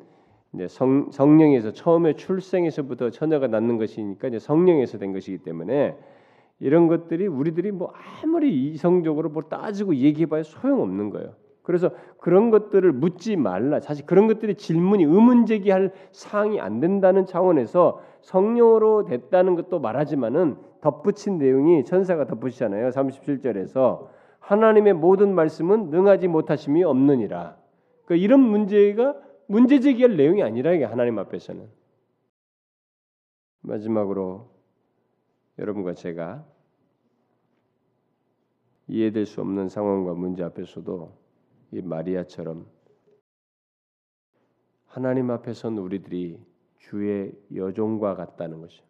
[0.54, 5.96] 이제 성, 성령에서 처음에 출생에서부터 처녀가 낳는 것이니까 이제 성령에서 된 것이기 때문에
[6.60, 7.92] 이런 것들이 우리들이 뭐
[8.22, 11.34] 아무리 이성적으로 뭐 따지고 얘기해봐야 소용없는 거예요.
[11.62, 13.80] 그래서 그런 것들을 묻지 말라.
[13.80, 21.38] 사실 그런 것들이 질문이 의문 제기할 사항이 안 된다는 차원에서 성령으로 됐다는 것도 말하지만은 덧붙인
[21.38, 22.90] 내용이 천사가 덧붙이잖아요.
[22.90, 24.08] 37절에서
[24.40, 27.56] 하나님의 모든 말씀은 능하지 못하심이 없느니라.
[28.04, 29.14] 그러니까 이런 문제가
[29.46, 31.68] 문제 제기할 내용이 아니라 이게 하나님 앞에서는
[33.60, 34.50] 마지막으로
[35.58, 36.46] 여러분과 제가
[38.88, 41.16] 이해될 수 없는 상황과 문제 앞에서도
[41.72, 42.66] 이 마리아처럼
[44.86, 46.40] 하나님 앞에선 우리들이
[46.78, 48.82] 주의 여종과 같다는 것이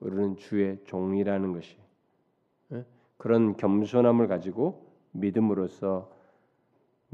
[0.00, 1.76] 우리는 주의 종이라는 것이
[2.72, 2.84] 예?
[3.16, 6.13] 그런 겸손함을 가지고 믿음으로써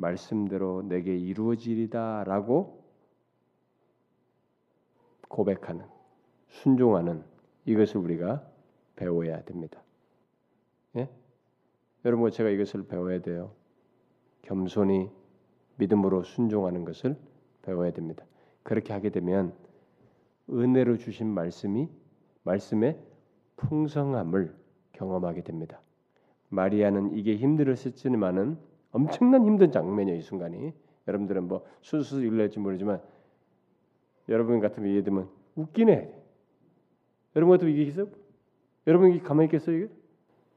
[0.00, 2.84] 말씀대로 내게 이루어지리다라고
[5.28, 5.84] 고백하는
[6.48, 7.22] 순종하는
[7.64, 8.44] 이것을 우리가
[8.96, 9.80] 배워야 됩니다.
[10.96, 11.08] 예?
[12.04, 13.52] 여러분 제가 이것을 배워야 돼요.
[14.42, 15.10] 겸손히
[15.76, 17.16] 믿음으로 순종하는 것을
[17.62, 18.24] 배워야 됩니다.
[18.62, 19.54] 그렇게 하게 되면
[20.50, 21.88] 은혜로 주신 말씀이
[22.42, 22.98] 말씀의
[23.56, 24.54] 풍성함을
[24.92, 25.80] 경험하게 됩니다.
[26.48, 28.58] 마리아는 이게 힘들었을지만은
[28.92, 30.72] 엄청난 힘든 장면이에요 이 순간이.
[31.08, 33.02] 여러분들은 뭐 수수 일날지 모르지만
[34.28, 36.14] 여러분 같으면 이해되면 웃기네.
[37.36, 38.06] 여러분 같으면 이게 있어?
[38.86, 39.92] 여러분 이 가만히 있겠어요 이게?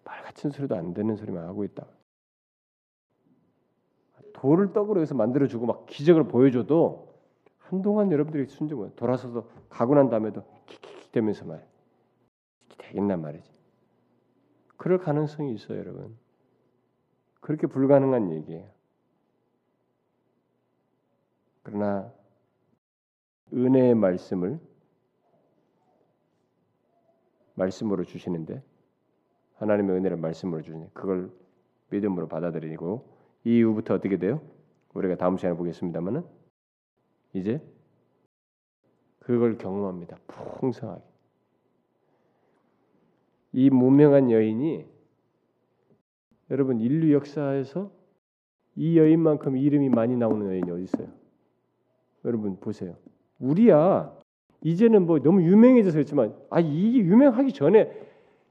[0.03, 1.87] 말 같은 소리도 안 되는 소리만 하고 있다.
[4.33, 7.13] 돌을 떡으로 해서 만들어 주고 막 기적을 보여줘도
[7.59, 11.65] 한동안 여러분들이 순종을 돌아서서 가고 난 다음에도 킥킥 되면서 말
[12.77, 13.49] 되겠단 말이지.
[14.75, 16.17] 그럴 가능성이 있어요, 여러분.
[17.43, 18.69] 그렇게 불가능한 얘기예요.
[21.61, 22.11] 그러나
[23.53, 24.59] 은혜의 말씀을
[27.55, 28.63] 말씀으로 주시는데
[29.55, 31.31] 하나님의 은혜를 말씀으로 주시는 그걸
[31.89, 33.09] 믿음으로 받아들이고
[33.43, 34.41] 이후부터 어떻게 돼요?
[34.93, 36.25] 우리가 다음 시간에 보겠습니다만은
[37.33, 37.61] 이제
[39.19, 40.17] 그걸 경험합니다.
[40.59, 41.03] 풍성하게.
[43.51, 44.92] 이 무명한 여인이
[46.53, 47.89] 여러분 인류 역사에서
[48.75, 51.07] 이 여인만큼 이름이 많이 나오는 여인이 어디 있어요?
[52.25, 52.95] 여러분 보세요.
[53.39, 54.13] 우리야
[54.61, 57.91] 이제는 뭐 너무 유명해져서 그렇지만 아 이게 유명하기 전에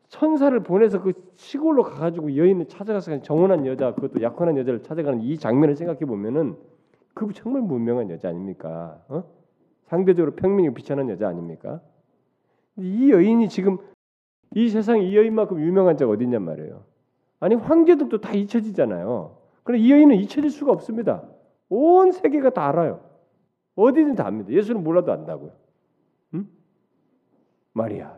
[0.08, 5.76] 천사를 보내서 그 시골로 가가지고 여인을 찾아가서 정혼한 여자 그것도 약혼한 여자를 찾아가는 이 장면을
[5.76, 6.56] 생각해 보면은
[7.14, 9.00] 그 정말 무명한 여자 아닙니까?
[9.08, 9.22] 어?
[9.84, 11.80] 상대적으로 평민이 비천한 여자 아닙니까?
[12.76, 13.78] 이 여인이 지금
[14.56, 16.91] 이 세상 이 여인만큼 유명한 자가 어디 있냔 말이에요.
[17.42, 19.36] 아니 황제들도 다 잊혀지잖아요.
[19.64, 21.28] 그런데 이 여인은 잊혀질 수가 없습니다.
[21.68, 23.04] 온 세계가 다 알아요.
[23.74, 24.52] 어디든 다 압니다.
[24.52, 25.50] 예수는 몰라도 안다고요.
[26.34, 26.48] 응?
[27.72, 28.16] 마리아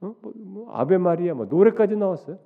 [0.00, 0.16] 어?
[0.22, 2.38] 뭐, 뭐 아베 마리아 뭐 노래까지 나왔어요.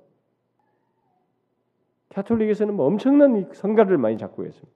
[2.09, 4.71] 카톨릭에서는 뭐 엄청난 성가를 많이 잡고 있습니다.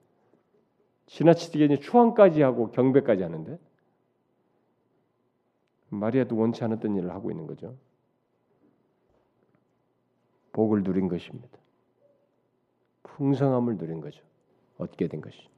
[1.04, 3.58] 지나치게 이제 추앙까지 하고 경배까지 하는데
[5.90, 7.76] 마리아도 원치 않았던 일을 하고 있는 거죠.
[10.58, 11.56] 복을 누린 것입니다.
[13.04, 14.24] 풍성함을 누린 거죠.
[14.76, 15.48] 얻게 된 것이.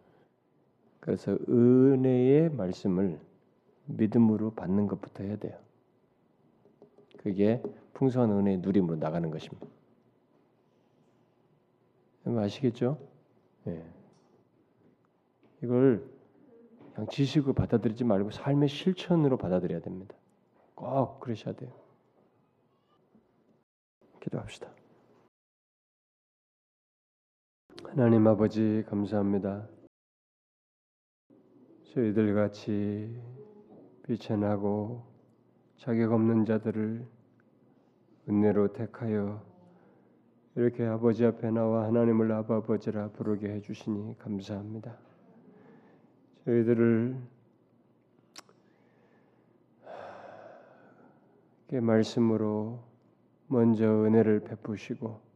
[1.01, 3.19] 그래서 은혜의 말씀을
[3.87, 5.59] 믿음으로 받는 것부터 해야 돼요.
[7.17, 7.63] 그게
[7.95, 9.67] 풍성한 은혜의 누림으로 나가는 것입니다.
[12.27, 12.99] 아시겠죠?
[13.69, 13.83] 예.
[15.63, 16.07] 이걸
[16.93, 20.15] 그냥 지식으로 받아들이지 말고 삶의 실천으로 받아들여야 됩니다.
[20.75, 21.73] 꼭 그러셔야 돼요.
[24.21, 24.80] 기도합시다.
[27.85, 29.69] 하나님 아버지 감사합니다.
[31.93, 33.21] 저희들 같이
[34.05, 35.05] 비천하고
[35.77, 37.07] 자격 없는 자들을
[38.29, 39.43] 은혜로 택하여
[40.55, 44.97] 이렇게 아버지 앞에 나와 하나님을 아버지라 부르게 해주시니 감사합니다.
[46.45, 47.17] 저희들을
[51.81, 52.83] 말씀으로
[53.47, 55.30] 먼저 은혜를 베푸시고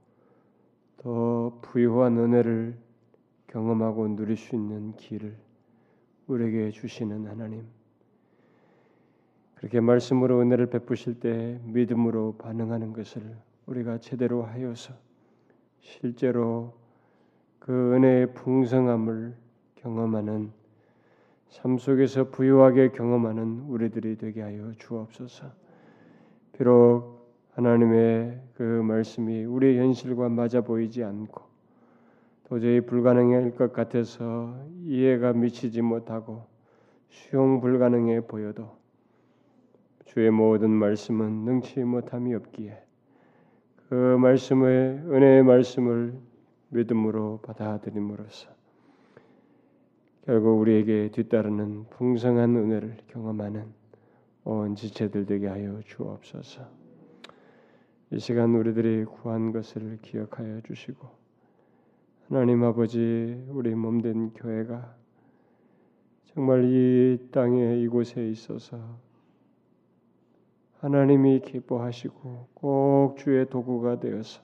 [1.05, 2.75] 더 부유한 은혜를
[3.49, 5.37] 경험하고 누릴 수 있는 길을
[6.29, 7.67] 우리에게 주시는 하나님.
[9.55, 13.37] 그렇게 말씀으로 은혜를 베푸실 때 믿음으로 반응하는 것을
[13.67, 14.95] 우리가 제대로 하여서
[15.81, 16.73] 실제로
[17.59, 19.37] 그 은혜의 풍성함을
[19.77, 20.53] 경험하는
[21.51, 25.53] 삶 속에서 부유하게 경험하는 우리들이 되게 하여 주옵소서.
[26.53, 27.14] 비록
[27.55, 31.43] 하나님의 그 말씀이 우리의 현실과 맞아 보이지 않고
[32.45, 36.47] 도저히 불가능할 것 같아서 이해가 미치지 못하고
[37.09, 38.77] 수용 불가능해 보여도
[40.05, 42.83] 주의 모든 말씀은 능치 못함이 없기에
[43.89, 46.15] 그 말씀의 은혜의 말씀을
[46.71, 48.49] 믿음으로 받아들임으로써
[50.25, 53.67] 결국 우리에게 뒤따르는 풍성한 은혜를 경험하는
[54.45, 56.84] 온 지체들 되게 하여 주옵소서.
[58.15, 61.09] 이 시간 우리들이 구한 것을 기억하여 주시고
[62.29, 64.95] 하나님 아버지 우리 몸된 교회가
[66.27, 68.79] 정말 이 땅에 이곳에 있어서
[70.79, 74.41] 하나님이 기뻐하시고 꼭 주의 도구가 되어서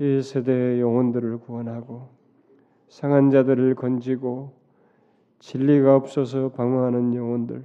[0.00, 2.08] 이 세대의 영혼들을 구원하고
[2.88, 4.52] 상한 자들을 건지고
[5.38, 7.64] 진리가 없어서 방황하는 영혼들,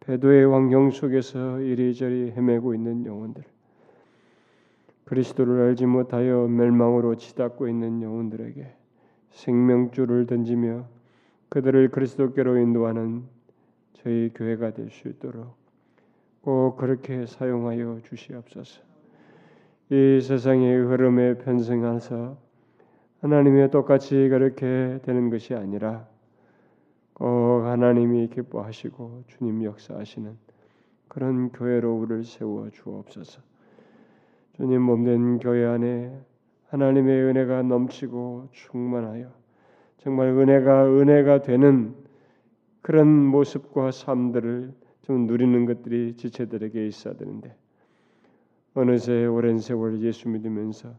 [0.00, 3.42] 배도의 환경 속에서 이리저리 헤매고 있는 영혼들,
[5.08, 8.76] 그리스도를 알지 못하여 멸망으로 치닫고 있는 영혼들에게
[9.30, 10.86] 생명줄을 던지며
[11.48, 13.24] 그들을 그리스도께로 인도하는
[13.94, 15.54] 저희 교회가 될 수 있도록
[16.42, 18.82] 꼭 그렇게 사용하여 주시옵소서.
[19.88, 22.36] 이 세상의 흐름에 편승해서
[23.22, 26.06] 하나님의 똑같이 그렇게 되는 것이 아니라
[27.14, 30.36] 꼭 하나님이 기뻐하시고 주님 역사하시는
[31.08, 33.47] 그런 교회로 우리를 세워 주옵소서.
[34.58, 36.12] 주님 몸된 교회 안에
[36.70, 39.30] 하나님의 은혜가 넘치고 충만하여
[39.98, 41.94] 정말 은혜가 은혜가 되는
[42.82, 47.54] 그런 모습과 삶들을 좀 누리는 것들이 지체들에게 있어야 되는데
[48.74, 50.92] 어느새 오랜 세월 예수 믿으면서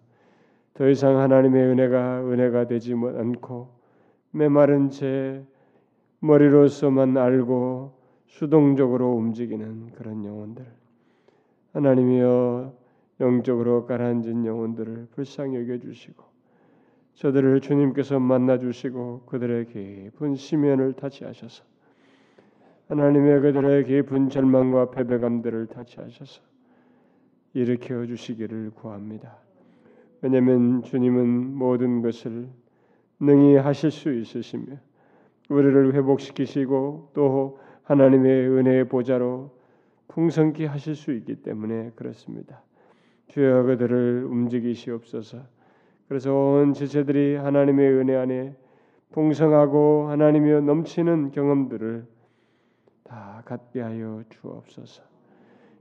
[0.73, 3.75] 더 이상 하나님의 은혜가 은혜가 되지 않고
[4.31, 5.43] 메마른 채
[6.21, 7.91] 머리로서만 알고
[8.27, 10.65] 수동적으로 움직이는 그런 영혼들.
[11.73, 12.78] 하나님이여
[13.19, 16.23] 영적으로 가라앉은 영혼들을 불쌍히 여겨 주시고
[17.15, 21.63] 저들을 주님께서 만나 주시고 그들의 깊은 심연을 타치하셔서
[22.87, 26.41] 하나님의 그들의 깊은 절망과 패배감들을 타치하셔서
[27.53, 29.37] 일으켜 주시기를 구합니다.
[30.21, 32.47] 왜냐하면 주님은 모든 것을
[33.19, 34.77] 능히 하실 수 있으시며
[35.49, 39.51] 우리를 회복시키시고 또 하나님의 은혜의 보좌로
[40.07, 42.63] 풍성케 하실 수 있기 때문에 그렇습니다.
[43.29, 45.39] 주여 그들을 움직이시옵소서.
[46.07, 48.55] 그래서 온 지체들이 하나님의 은혜 안에
[49.11, 52.05] 풍성하고 하나님이 넘치는 경험들을
[53.03, 55.03] 다 갖게 하여 주옵소서.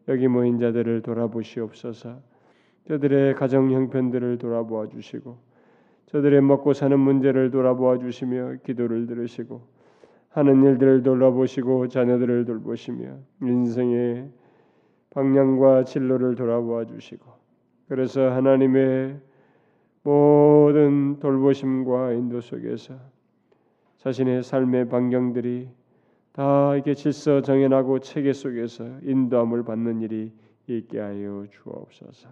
[0.08, 2.20] 여기 모인 자들을 돌아보시옵소서.
[2.86, 5.38] 저들의 가정 형편들을 돌아보아 주시고
[6.06, 9.60] 저들의 먹고 사는 문제를 돌아보아 주시며 기도를 들으시고
[10.30, 14.30] 하는 일들을 돌아보시고 자녀들을 돌보시며 인생의
[15.10, 17.37] 방향과 진로를 돌아보아 주시고
[17.88, 19.18] 그래서 하나님의
[20.02, 22.94] 모든 돌보심과 인도 속에서
[23.98, 25.68] 자신의 삶의 반경들이
[26.32, 30.32] 다 이렇게 질서 정연하고 체계 속에서 인도함을 받는 일이
[30.68, 32.28] 있게 하여 주옵소서.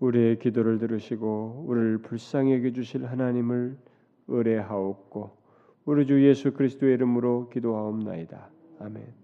[0.00, 3.76] 우리의 기도를 들으시고 우리를 불쌍히 여겨 주실 하나님을
[4.28, 5.38] 의뢰하옵고
[5.84, 8.48] 우리 주 예수 그리스도의 이름으로 기도하옵나이다.
[8.80, 9.19] 아멘.